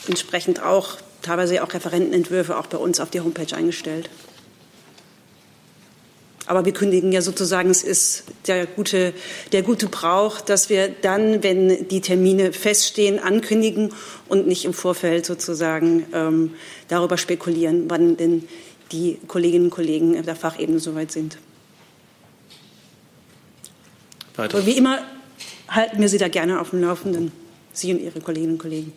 [0.08, 4.10] entsprechend auch teilweise auch Referentenentwürfe auch bei uns auf die Homepage eingestellt.
[6.46, 9.14] Aber wir kündigen ja sozusagen, es ist der gute,
[9.52, 13.94] der gute Brauch, dass wir dann, wenn die Termine feststehen, ankündigen
[14.28, 16.54] und nicht im Vorfeld sozusagen ähm,
[16.90, 18.48] darüber spekulieren, wann denn
[18.92, 21.38] die Kolleginnen und Kollegen der Fachebene soweit sind.
[24.36, 24.66] Weiter.
[24.66, 25.00] wie immer
[25.70, 27.32] halten wir Sie da gerne auf dem Laufenden,
[27.72, 28.94] Sie und Ihre Kolleginnen und Kollegen.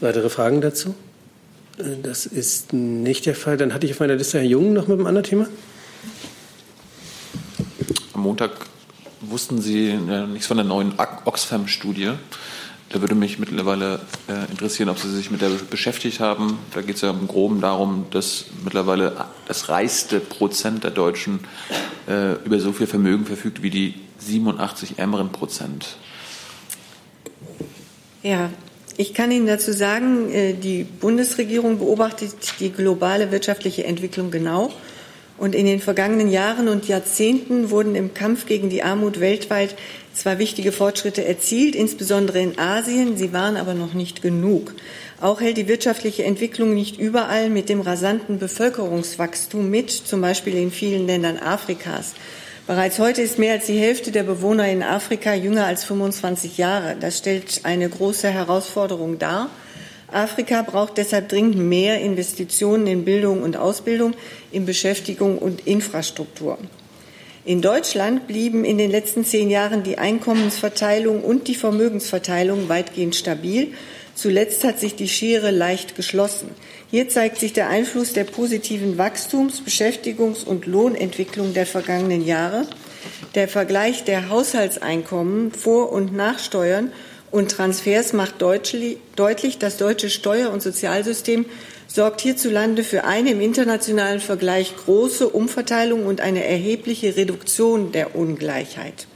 [0.00, 0.94] Weitere Fragen dazu?
[2.02, 3.56] Das ist nicht der Fall.
[3.56, 5.46] Dann hatte ich auf meiner Liste Herr Jung noch mit einem anderen Thema.
[8.12, 8.50] Am Montag
[9.20, 12.12] wussten Sie äh, nichts von der neuen Oxfam-Studie.
[12.90, 16.58] Da würde mich mittlerweile äh, interessieren, ob Sie sich mit der beschäftigt haben.
[16.74, 21.40] Da geht es ja im Groben darum, dass mittlerweile das reichste Prozent der Deutschen
[22.08, 25.96] äh, über so viel Vermögen verfügt wie die 87 ärmeren Prozent.
[28.22, 28.50] Ja,
[29.00, 34.70] ich kann Ihnen dazu sagen, äh, die Bundesregierung beobachtet die globale wirtschaftliche Entwicklung genau.
[35.38, 39.74] Und in den vergangenen Jahren und Jahrzehnten wurden im Kampf gegen die Armut weltweit
[40.12, 44.74] zwar wichtige Fortschritte erzielt, insbesondere in Asien, sie waren aber noch nicht genug.
[45.18, 50.70] Auch hält die wirtschaftliche Entwicklung nicht überall mit dem rasanten Bevölkerungswachstum mit, zum Beispiel in
[50.70, 52.12] vielen Ländern Afrikas.
[52.66, 56.96] Bereits heute ist mehr als die Hälfte der Bewohner in Afrika jünger als 25 Jahre.
[57.00, 59.50] Das stellt eine große Herausforderung dar.
[60.12, 64.14] Afrika braucht deshalb dringend mehr Investitionen in Bildung und Ausbildung,
[64.52, 66.58] in Beschäftigung und Infrastruktur.
[67.44, 73.72] In Deutschland blieben in den letzten zehn Jahren die Einkommensverteilung und die Vermögensverteilung weitgehend stabil.
[74.14, 76.50] Zuletzt hat sich die Schere leicht geschlossen.
[76.90, 82.66] Hier zeigt sich der Einfluss der positiven Wachstums-, Beschäftigungs- und Lohnentwicklung der vergangenen Jahre.
[83.36, 86.90] Der Vergleich der Haushaltseinkommen vor und nach Steuern
[87.30, 91.46] und Transfers macht deutlich, das deutsche Steuer- und Sozialsystem
[91.86, 99.06] sorgt hierzulande für eine im internationalen Vergleich große Umverteilung und eine erhebliche Reduktion der Ungleichheit.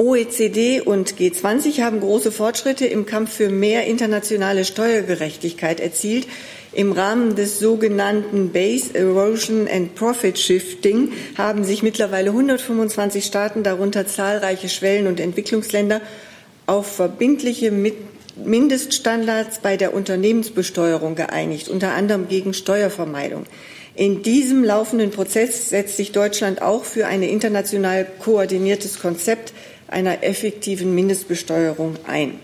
[0.00, 6.26] OECD und G20 haben große Fortschritte im Kampf für mehr internationale Steuergerechtigkeit erzielt.
[6.72, 14.06] Im Rahmen des sogenannten Base Erosion and Profit Shifting haben sich mittlerweile 125 Staaten, darunter
[14.06, 16.00] zahlreiche Schwellen- und Entwicklungsländer,
[16.64, 17.70] auf verbindliche
[18.42, 23.44] Mindeststandards bei der Unternehmensbesteuerung geeinigt, unter anderem gegen Steuervermeidung.
[23.94, 29.52] In diesem laufenden Prozess setzt sich Deutschland auch für ein international koordiniertes Konzept
[29.90, 32.38] einer effektiven Mindestbesteuerung ein.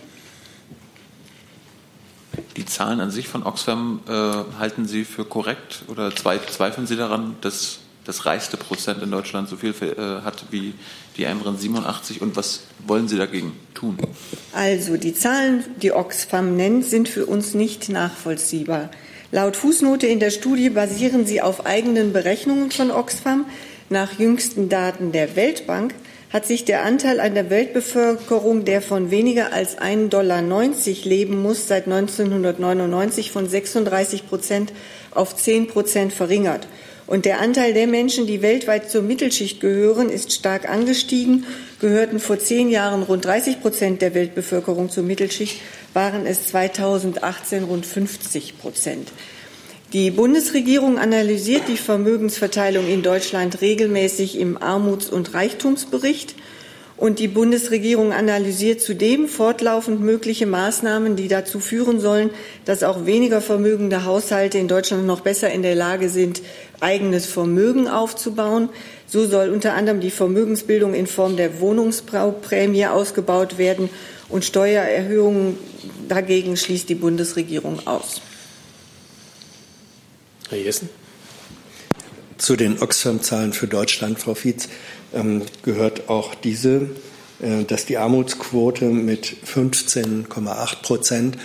[2.57, 4.11] Die Zahlen an sich von Oxfam äh,
[4.59, 9.57] halten Sie für korrekt oder zweifeln Sie daran, dass das reichste Prozent in Deutschland so
[9.57, 10.75] viel äh, hat wie
[11.17, 13.99] die anderen 87 und was wollen Sie dagegen tun?
[14.53, 18.91] Also die Zahlen, die Oxfam nennt, sind für uns nicht nachvollziehbar.
[19.33, 23.45] Laut Fußnote in der Studie basieren sie auf eigenen Berechnungen von Oxfam.
[23.91, 25.95] Nach jüngsten Daten der Weltbank
[26.33, 30.43] hat sich der Anteil an der Weltbevölkerung, der von weniger als 1,90 Dollar
[31.05, 34.73] leben muss, seit 1999 von 36 Prozent
[35.13, 36.67] auf 10 Prozent verringert.
[37.07, 41.47] Und der Anteil der Menschen, die weltweit zur Mittelschicht gehören, ist stark angestiegen.
[41.81, 45.61] Gehörten vor zehn Jahren rund 30 Prozent der Weltbevölkerung zur Mittelschicht,
[45.95, 49.13] waren es 2018 rund 50 Prozent.
[49.93, 56.35] Die Bundesregierung analysiert die Vermögensverteilung in Deutschland regelmäßig im Armuts- und Reichtumsbericht.
[56.97, 62.31] Und die Bundesregierung analysiert zudem fortlaufend mögliche Maßnahmen, die dazu führen sollen,
[62.65, 66.43] dass auch weniger vermögende Haushalte in Deutschland noch besser in der Lage sind,
[66.81, 68.71] eigenes Vermögen aufzubauen.
[69.07, 73.89] So soll unter anderem die Vermögensbildung in Form der Wohnungsbauprämie ausgebaut werden
[74.31, 75.59] und Steuererhöhungen
[76.09, 78.21] dagegen schließt die Bundesregierung aus.
[80.49, 80.89] Herr Jessen.
[82.39, 84.69] Zu den Oxfam-Zahlen für Deutschland, Frau Fietz,
[85.13, 86.91] ähm, gehört auch diese,
[87.41, 91.39] äh, dass die Armutsquote mit 15,8 Prozent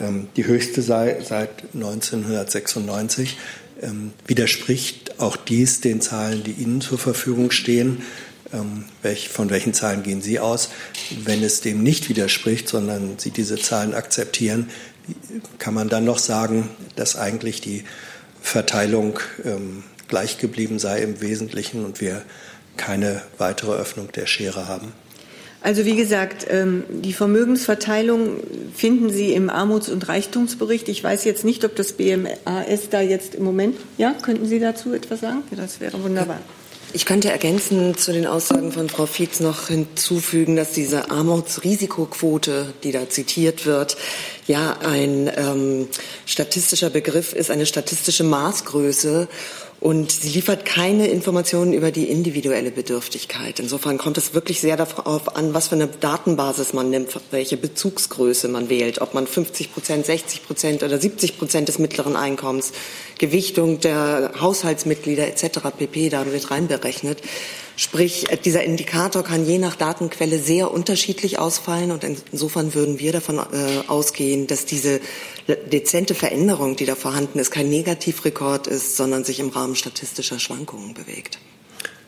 [0.00, 3.38] ähm, die höchste sei seit 1996
[3.80, 8.02] ähm, widerspricht auch dies den Zahlen, die Ihnen zur Verfügung stehen.
[9.30, 10.68] Von welchen Zahlen gehen Sie aus?
[11.24, 14.68] Wenn es dem nicht widerspricht, sondern Sie diese Zahlen akzeptieren,
[15.58, 17.84] kann man dann noch sagen, dass eigentlich die
[18.42, 22.22] Verteilung ähm, gleich geblieben sei im Wesentlichen und wir
[22.76, 24.92] keine weitere Öffnung der Schere haben?
[25.62, 28.40] Also wie gesagt, ähm, die Vermögensverteilung
[28.74, 30.88] finden Sie im Armuts- und Reichtumsbericht.
[30.88, 33.76] Ich weiß jetzt nicht, ob das BMAS da jetzt im Moment.
[33.96, 35.44] Ja, könnten Sie dazu etwas sagen?
[35.52, 36.40] Das wäre wunderbar.
[36.94, 42.92] Ich könnte ergänzend zu den Aussagen von Frau Fietz noch hinzufügen, dass diese Armutsrisikoquote, die
[42.92, 43.96] da zitiert wird,
[44.46, 45.88] ja ein ähm,
[46.26, 49.28] statistischer Begriff ist, eine statistische Maßgröße
[49.82, 53.58] und sie liefert keine Informationen über die individuelle Bedürftigkeit.
[53.58, 58.46] Insofern kommt es wirklich sehr darauf an, was für eine Datenbasis man nimmt, welche Bezugsgröße
[58.46, 62.72] man wählt, ob man 50 Prozent, 60 Prozent oder 70 Prozent des mittleren Einkommens,
[63.18, 65.60] Gewichtung der Haushaltsmitglieder etc.
[65.76, 66.08] pp.
[66.08, 67.18] da mit reinberechnet.
[67.76, 73.38] Sprich, dieser Indikator kann je nach Datenquelle sehr unterschiedlich ausfallen und insofern würden wir davon
[73.38, 75.00] äh, ausgehen, dass diese
[75.70, 80.94] dezente Veränderung, die da vorhanden ist, kein Negativrekord ist, sondern sich im Rahmen statistischer Schwankungen
[80.94, 81.38] bewegt.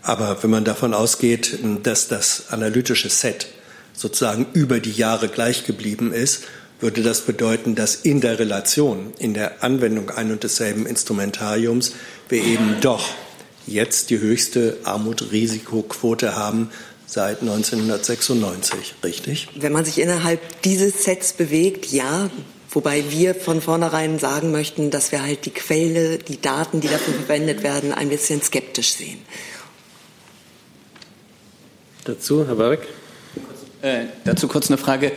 [0.03, 3.47] Aber wenn man davon ausgeht, dass das analytische Set
[3.95, 6.45] sozusagen über die Jahre gleich geblieben ist,
[6.85, 11.95] würde das bedeuten, dass in der Relation, in der Anwendung ein und desselben Instrumentariums
[12.29, 13.09] wir eben doch
[13.67, 16.69] jetzt die höchste Armutrisikoquote haben
[17.07, 19.49] seit 1996, richtig?
[19.57, 22.29] Wenn man sich innerhalb dieses Sets bewegt, ja.
[22.69, 27.15] Wobei wir von vornherein sagen möchten, dass wir halt die Quelle, die Daten, die dafür
[27.15, 29.21] verwendet werden, ein bisschen skeptisch sehen.
[32.05, 32.81] Dazu, Herr Barek?
[33.81, 35.13] Äh, dazu kurz eine Frage.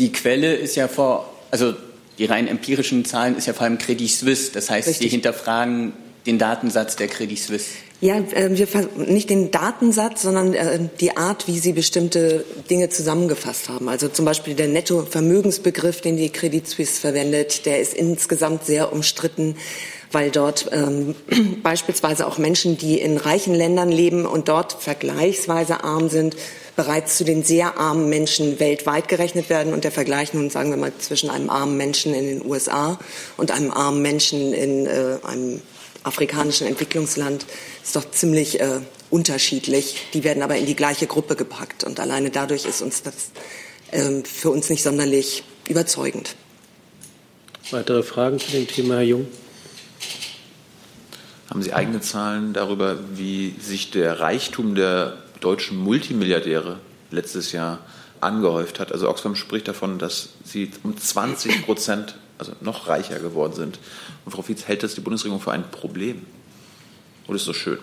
[0.00, 1.74] Die Quelle ist ja vor, also
[2.18, 4.50] die rein empirischen Zahlen ist ja vor allem Credit Suisse.
[4.52, 5.06] Das heißt, Richtig.
[5.06, 5.92] Sie hinterfragen
[6.26, 7.66] den Datensatz der Credit Suisse.
[8.00, 13.68] Ja, äh, wir nicht den Datensatz, sondern äh, die Art, wie Sie bestimmte Dinge zusammengefasst
[13.68, 13.90] haben.
[13.90, 19.54] Also zum Beispiel der Nettovermögensbegriff, den die Credit Suisse verwendet, der ist insgesamt sehr umstritten,
[20.12, 21.14] weil dort ähm,
[21.62, 26.36] beispielsweise auch Menschen, die in reichen Ländern leben und dort vergleichsweise arm sind,
[26.76, 29.72] bereits zu den sehr armen Menschen weltweit gerechnet werden.
[29.72, 32.98] Und der Vergleich nun, sagen wir mal, zwischen einem armen Menschen in den USA
[33.36, 35.60] und einem armen Menschen in äh, einem
[36.02, 37.44] afrikanischen Entwicklungsland
[37.82, 39.96] ist doch ziemlich äh, unterschiedlich.
[40.14, 41.84] Die werden aber in die gleiche Gruppe gepackt.
[41.84, 43.30] Und alleine dadurch ist uns das
[43.90, 46.36] äh, für uns nicht sonderlich überzeugend.
[47.70, 49.28] Weitere Fragen zu dem Thema, Herr Jung?
[51.48, 56.78] Haben Sie eigene Zahlen darüber, wie sich der Reichtum der deutschen Multimilliardäre
[57.10, 57.80] letztes Jahr
[58.20, 58.92] angehäuft hat?
[58.92, 63.78] Also Oxfam spricht davon, dass sie um 20 Prozent, also noch reicher geworden sind.
[64.24, 66.24] Und Frau Fietz, hält das die Bundesregierung für ein Problem?
[67.26, 67.78] Oder ist das schön?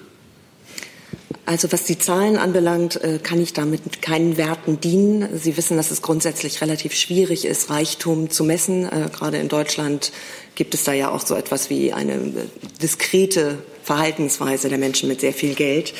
[1.45, 5.28] Also was die Zahlen anbelangt, äh, kann ich damit keinen Werten dienen.
[5.38, 8.86] Sie wissen, dass es grundsätzlich relativ schwierig ist, Reichtum zu messen.
[8.86, 10.11] Äh, gerade in Deutschland
[10.55, 12.47] gibt es da ja auch so etwas wie eine äh,
[12.82, 15.93] diskrete Verhaltensweise der Menschen mit sehr viel Geld.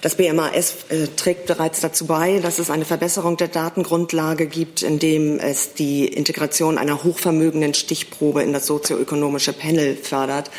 [0.00, 0.76] Das BMAS
[1.16, 6.78] trägt bereits dazu bei, dass es eine Verbesserung der Datengrundlage gibt, indem es die Integration
[6.78, 10.50] einer hochvermögenden Stichprobe in das sozioökonomische Panel fördert.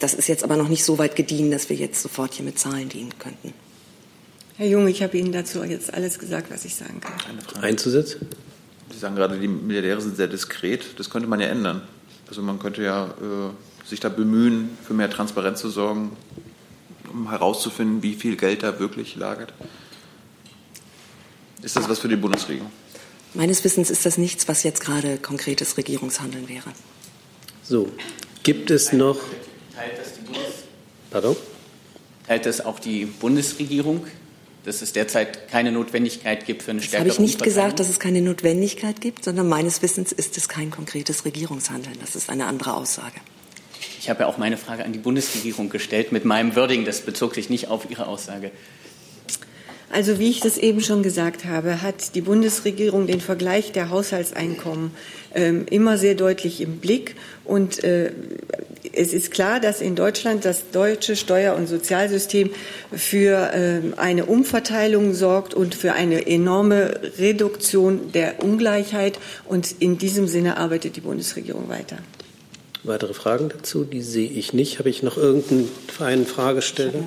[0.00, 2.58] Das ist jetzt aber noch nicht so weit gediehen, dass wir jetzt sofort hier mit
[2.58, 3.54] Zahlen dienen könnten.
[4.56, 7.62] Herr Jung, ich habe Ihnen dazu jetzt alles gesagt, was ich sagen kann.
[7.62, 8.28] Einzusetzen?
[8.92, 10.98] Sie sagen gerade, die Milliardäre sind sehr diskret.
[10.98, 11.82] Das könnte man ja ändern.
[12.28, 16.16] Also man könnte ja äh, sich da bemühen, für mehr Transparenz zu sorgen,
[17.12, 19.52] um herauszufinden, wie viel Geld da wirklich lagert.
[21.62, 22.70] Ist das was für die Bundesregierung?
[23.32, 26.70] Meines Wissens ist das nichts, was jetzt gerade konkretes Regierungshandeln wäre.
[27.64, 27.90] So,
[28.44, 29.18] gibt es noch.
[29.74, 30.42] Teilt das die Bundes
[31.10, 31.36] Pardon?
[32.28, 34.06] Teilt das auch die Bundesregierung?
[34.64, 37.88] Dass es derzeit keine Notwendigkeit gibt für eine stärkere Das habe ich nicht gesagt, dass
[37.88, 41.96] es keine Notwendigkeit gibt, sondern meines Wissens ist es kein konkretes Regierungshandeln.
[42.00, 43.16] Das ist eine andere Aussage.
[44.00, 46.84] Ich habe ja auch meine Frage an die Bundesregierung gestellt mit meinem Wording.
[46.84, 48.50] Das bezog sich nicht auf Ihre Aussage.
[49.90, 54.90] Also wie ich das eben schon gesagt habe, hat die Bundesregierung den Vergleich der Haushaltseinkommen
[55.34, 57.14] ähm, immer sehr deutlich im Blick.
[57.44, 58.10] Und äh,
[58.96, 62.50] es ist klar, dass in Deutschland das deutsche Steuer- und Sozialsystem
[62.92, 69.18] für äh, eine Umverteilung sorgt und für eine enorme Reduktion der Ungleichheit.
[69.46, 71.98] Und in diesem Sinne arbeitet die Bundesregierung weiter.
[72.82, 73.84] Weitere Fragen dazu?
[73.84, 74.78] Die sehe ich nicht.
[74.78, 77.04] Habe ich noch irgendeinen Fragesteller?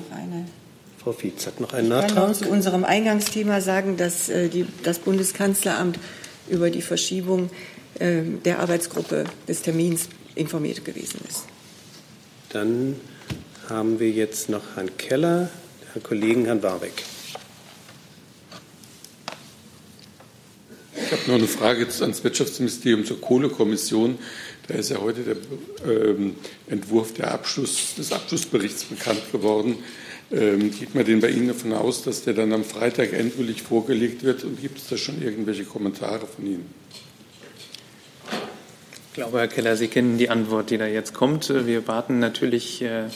[1.02, 2.08] Frau Fietz hat noch einen Nachtrag.
[2.08, 5.98] Ich kann noch zu unserem Eingangsthema sagen, dass äh, die, das Bundeskanzleramt
[6.50, 7.50] über die Verschiebung
[7.98, 11.44] äh, der Arbeitsgruppe des Termins informiert gewesen ist.
[12.50, 12.96] Dann
[13.68, 15.50] haben wir jetzt noch Herrn Keller,
[15.92, 17.04] Herrn Kollegen Herrn Warbeck.
[20.94, 24.18] Ich habe noch eine Frage ans Wirtschaftsministerium zur Kohlekommission.
[24.66, 25.36] Da ist ja heute der
[25.86, 26.36] ähm,
[26.66, 29.76] Entwurf der Abschluss, des Abschlussberichts bekannt geworden.
[30.30, 34.22] Ähm, geht man denn bei Ihnen davon aus, dass der dann am Freitag endgültig vorgelegt
[34.22, 34.44] wird?
[34.44, 36.66] Und gibt es da schon irgendwelche Kommentare von Ihnen?
[39.18, 41.48] Ich glaube, Herr Keller, Sie kennen die Antwort, die da jetzt kommt.
[41.48, 43.06] Wir warten natürlich äh,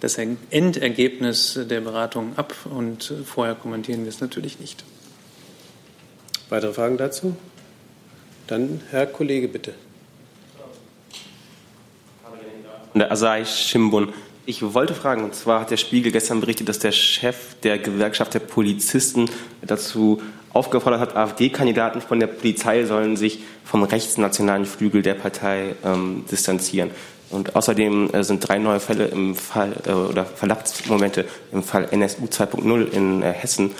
[0.00, 4.82] das Endergebnis der Beratung ab und vorher kommentieren wir es natürlich nicht.
[6.48, 7.36] Weitere Fragen dazu?
[8.46, 9.74] Dann Herr Kollege, bitte.
[12.94, 14.14] Der Asahi Shimbun.
[14.46, 18.32] Ich wollte fragen, und zwar hat der Spiegel gestern berichtet, dass der Chef der Gewerkschaft
[18.32, 19.28] der Polizisten
[19.60, 20.22] dazu
[20.52, 26.90] aufgefordert hat, AfD-Kandidaten von der Polizei sollen sich vom rechtsnationalen Flügel der Partei ähm, distanzieren.
[27.32, 32.26] Und außerdem äh, sind drei neue Fälle im Fall äh, oder Verdachtsmomente im Fall NSU
[32.26, 33.72] 2.0 in äh, Hessen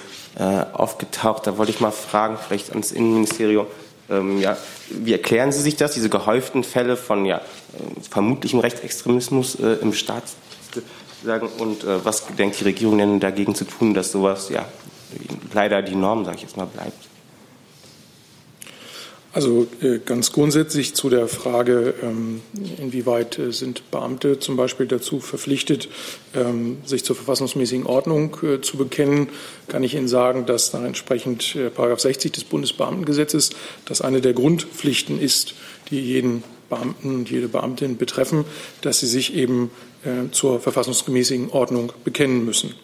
[0.72, 1.46] aufgetaucht.
[1.46, 3.66] Da wollte ich mal fragen, vielleicht ans Innenministerium,
[4.08, 4.56] ähm, ja,
[4.88, 7.42] wie erklären Sie sich das, diese gehäuften Fälle von ja,
[8.10, 10.22] vermutlichem Rechtsextremismus im Staat?
[11.22, 14.64] Sagen, und was denkt die Regierung denn dagegen zu tun, dass sowas ja
[15.52, 17.08] leider die Norm, sage ich jetzt mal, bleibt?
[19.34, 22.42] Also äh, ganz grundsätzlich zu der Frage, ähm,
[22.76, 25.88] inwieweit äh, sind Beamte zum Beispiel dazu verpflichtet,
[26.34, 29.30] ähm, sich zur verfassungsmäßigen Ordnung äh, zu bekennen,
[29.68, 33.50] kann ich Ihnen sagen, dass nach entsprechend Paragraph 60 des Bundesbeamtengesetzes
[33.86, 35.54] das eine der Grundpflichten ist,
[35.90, 38.44] die jeden Beamten und jede Beamtin betreffen,
[38.80, 39.70] dass sie sich eben
[40.32, 42.74] zur verfassungsgemäßen Ordnung bekennen müssen.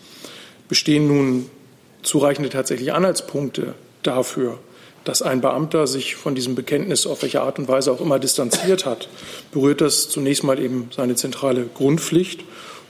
[0.69, 1.51] Bestehen nun
[2.03, 4.59] zureichende tatsächliche Anhaltspunkte dafür,
[5.05, 8.85] dass ein Beamter sich von diesem Bekenntnis auf welche Art und Weise auch immer distanziert
[8.85, 9.09] hat,
[9.53, 12.45] berührt das zunächst mal eben seine zentrale Grundpflicht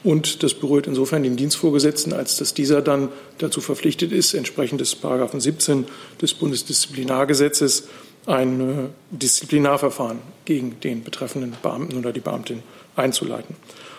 [0.04, 4.94] und das berührt insofern den Dienstvorgesetzten, als dass dieser dann dazu verpflichtet ist, entsprechend des
[4.94, 5.86] Paragraphen 17
[6.20, 7.88] des Bundesdisziplinargesetzes
[8.26, 8.74] ein äh,
[9.10, 12.62] Disziplinarverfahren gegen den betreffenden Beamten oder die Beamtin
[12.94, 13.56] einzuleiten.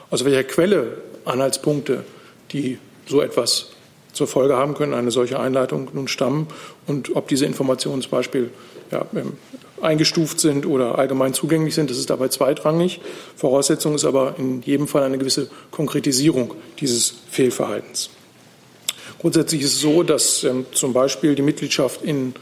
[0.10, 2.04] Aus welcher Quelle Anhaltspunkte,
[2.52, 3.72] die so etwas
[4.14, 6.48] zur Folge haben können, eine solche Einleitung nun stammen
[6.88, 8.52] und ob diese Informationen zum Beispiel
[8.92, 9.34] ja, ähm,
[9.82, 13.02] eingestuft sind oder allgemein zugänglich sind, das ist dabei zweitrangig.
[13.36, 18.10] Voraussetzung ist aber in jedem Fall eine gewisse Konkretisierung dieses Fehlverhaltens.
[19.20, 22.34] Grundsätzlich ist es so, dass ähm, zum Beispiel die Mitgliedschaft in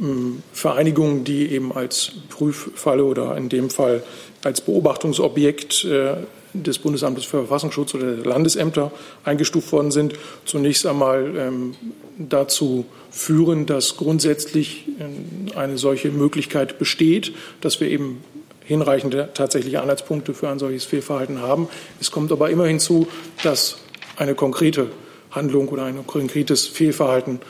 [0.00, 4.02] ähm, Vereinigungen, die eben als Prüffalle oder in dem Fall
[4.44, 6.14] als Beobachtungsobjekt äh,
[6.52, 8.92] des Bundesamtes für Verfassungsschutz oder der Landesämter
[9.24, 11.74] eingestuft worden sind, zunächst einmal ähm,
[12.18, 18.22] dazu führen, dass grundsätzlich äh, eine solche Möglichkeit besteht, dass wir eben
[18.64, 21.68] hinreichende tatsächliche Anhaltspunkte für ein solches Fehlverhalten haben.
[22.00, 23.08] Es kommt aber immer hinzu,
[23.42, 23.78] dass
[24.16, 24.88] eine konkrete
[25.30, 27.40] Handlung oder ein konkretes Fehlverhalten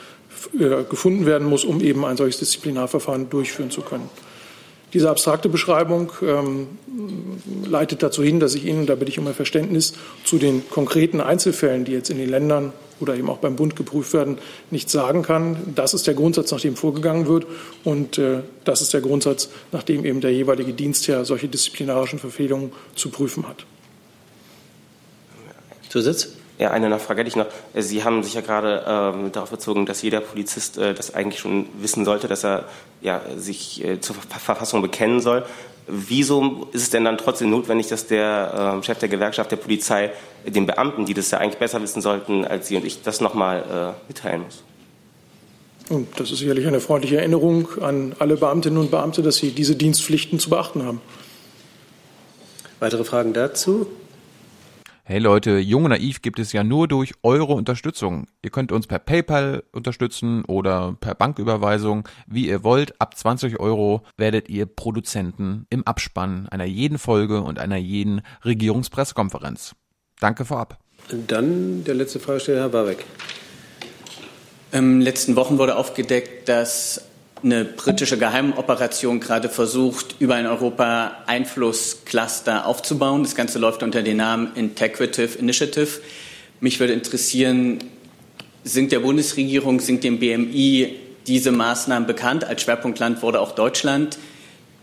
[0.59, 4.09] äh, gefunden werden muss, um eben ein solches Disziplinarverfahren durchführen zu können.
[4.93, 6.67] Diese abstrakte Beschreibung ähm,
[7.65, 11.19] leitet dazu hin, dass ich Ihnen, da bitte ich um ein Verständnis, zu den konkreten
[11.19, 14.37] Einzelfällen, die jetzt in den Ländern oder eben auch beim Bund geprüft werden,
[14.69, 15.57] nichts sagen kann.
[15.75, 17.47] Das ist der Grundsatz, nach dem vorgegangen wird.
[17.83, 22.71] Und äh, das ist der Grundsatz, nach dem eben der jeweilige Dienstherr solche disziplinarischen Verfehlungen
[22.95, 23.65] zu prüfen hat.
[25.89, 26.29] Zusatz?
[26.59, 27.47] Ja, eine Nachfrage hätte ich noch.
[27.75, 31.67] Sie haben sich ja gerade ähm, darauf bezogen, dass jeder Polizist äh, das eigentlich schon
[31.79, 32.65] wissen sollte, dass er
[33.01, 35.45] ja, sich äh, zur Verfassung bekennen soll.
[35.87, 40.11] Wieso ist es denn dann trotzdem notwendig, dass der äh, Chef der Gewerkschaft der Polizei
[40.45, 43.95] den Beamten, die das ja eigentlich besser wissen sollten als Sie und ich, das nochmal
[43.97, 44.63] äh, mitteilen muss?
[45.89, 49.75] Und das ist sicherlich eine freundliche Erinnerung an alle Beamtinnen und Beamte, dass sie diese
[49.75, 51.01] Dienstpflichten zu beachten haben.
[52.79, 53.87] Weitere Fragen dazu?
[55.13, 58.25] Hey Leute, Jung und Naiv gibt es ja nur durch eure Unterstützung.
[58.41, 62.99] Ihr könnt uns per PayPal unterstützen oder per Banküberweisung, wie ihr wollt.
[62.99, 69.75] Ab 20 Euro werdet ihr Produzenten im Abspann einer jeden Folge und einer jeden Regierungspressekonferenz.
[70.19, 70.79] Danke vorab.
[71.27, 73.05] Dann der letzte Fragesteller, Herr Barbeck.
[74.71, 77.05] In den letzten Wochen wurde aufgedeckt, dass
[77.43, 83.23] eine britische Geheimoperation gerade versucht, über ein Europa Einflusscluster aufzubauen.
[83.23, 85.99] Das Ganze läuft unter dem Namen Integrative Initiative.
[86.61, 87.79] Mich würde interessieren,
[88.63, 90.95] sind der Bundesregierung, sind dem BMI
[91.27, 92.45] diese Maßnahmen bekannt?
[92.45, 94.17] Als Schwerpunktland wurde auch Deutschland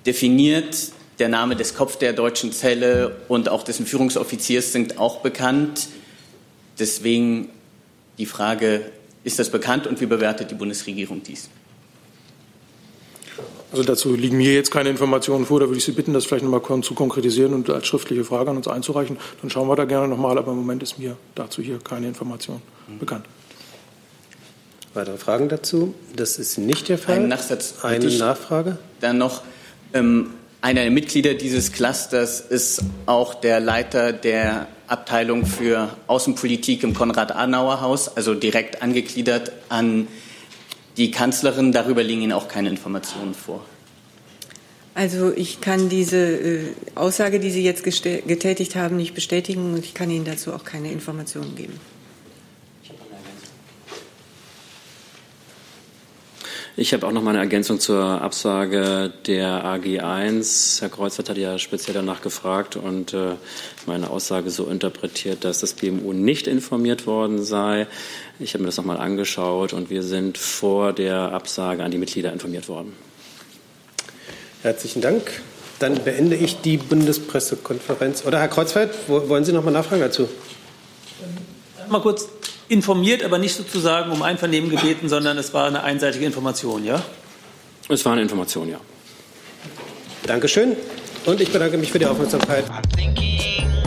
[0.05, 0.93] definiert.
[1.19, 5.89] Der Name des Kopf der deutschen Zelle und auch dessen Führungsoffiziers sind auch bekannt.
[6.79, 7.49] Deswegen
[8.19, 8.83] die Frage,
[9.25, 11.49] ist das bekannt und wie bewertet die Bundesregierung dies?
[13.73, 15.61] Also dazu liegen mir jetzt keine Informationen vor.
[15.61, 18.51] Da würde ich Sie bitten, das vielleicht noch mal zu konkretisieren und als schriftliche Frage
[18.51, 19.17] an uns einzureichen.
[19.41, 20.37] Dann schauen wir da gerne noch mal.
[20.39, 22.99] Aber im Moment ist mir dazu hier keine Information mhm.
[22.99, 23.27] bekannt.
[24.93, 25.95] Weitere Fragen dazu?
[26.17, 27.17] Das ist nicht der Fall.
[27.17, 27.75] Ein Nachsatz.
[27.83, 28.79] Eine Nachfrage?
[29.01, 29.43] Dann noch.
[29.95, 30.31] Ähm,
[30.63, 38.15] einer der Mitglieder dieses Clusters ist auch der Leiter der Abteilung für Außenpolitik im Konrad-Adenauer-Haus,
[38.17, 40.07] also direkt angegliedert an
[41.01, 43.65] die Kanzlerin, darüber liegen Ihnen auch keine Informationen vor.
[44.95, 46.61] Also ich kann diese äh,
[46.95, 50.93] Aussage, die Sie jetzt getätigt haben, nicht bestätigen und ich kann Ihnen dazu auch keine
[50.93, 51.81] Informationen geben.
[56.77, 60.81] Ich habe auch noch mal eine Ergänzung zur Absage der AG1.
[60.81, 63.35] Herr Kreuzert hat ja speziell danach gefragt und äh,
[63.87, 67.87] meine Aussage so interpretiert, dass das BMU nicht informiert worden sei.
[68.43, 71.99] Ich habe mir das noch mal angeschaut und wir sind vor der Absage an die
[71.99, 72.97] Mitglieder informiert worden.
[74.63, 75.43] Herzlichen Dank.
[75.79, 78.25] Dann beende ich die Bundespressekonferenz.
[78.25, 80.27] Oder Herr Kreuzfeld, wollen Sie noch mal nachfragen dazu?
[81.91, 82.29] Mal kurz
[82.69, 87.03] informiert, aber nicht sozusagen um Einvernehmen gebeten, sondern es war eine einseitige Information, ja?
[87.91, 88.81] Es war eine Information, ja.
[90.27, 90.77] Dankeschön.
[91.27, 92.65] Und ich bedanke mich für die Aufmerksamkeit.
[92.71, 93.80] I'm thinking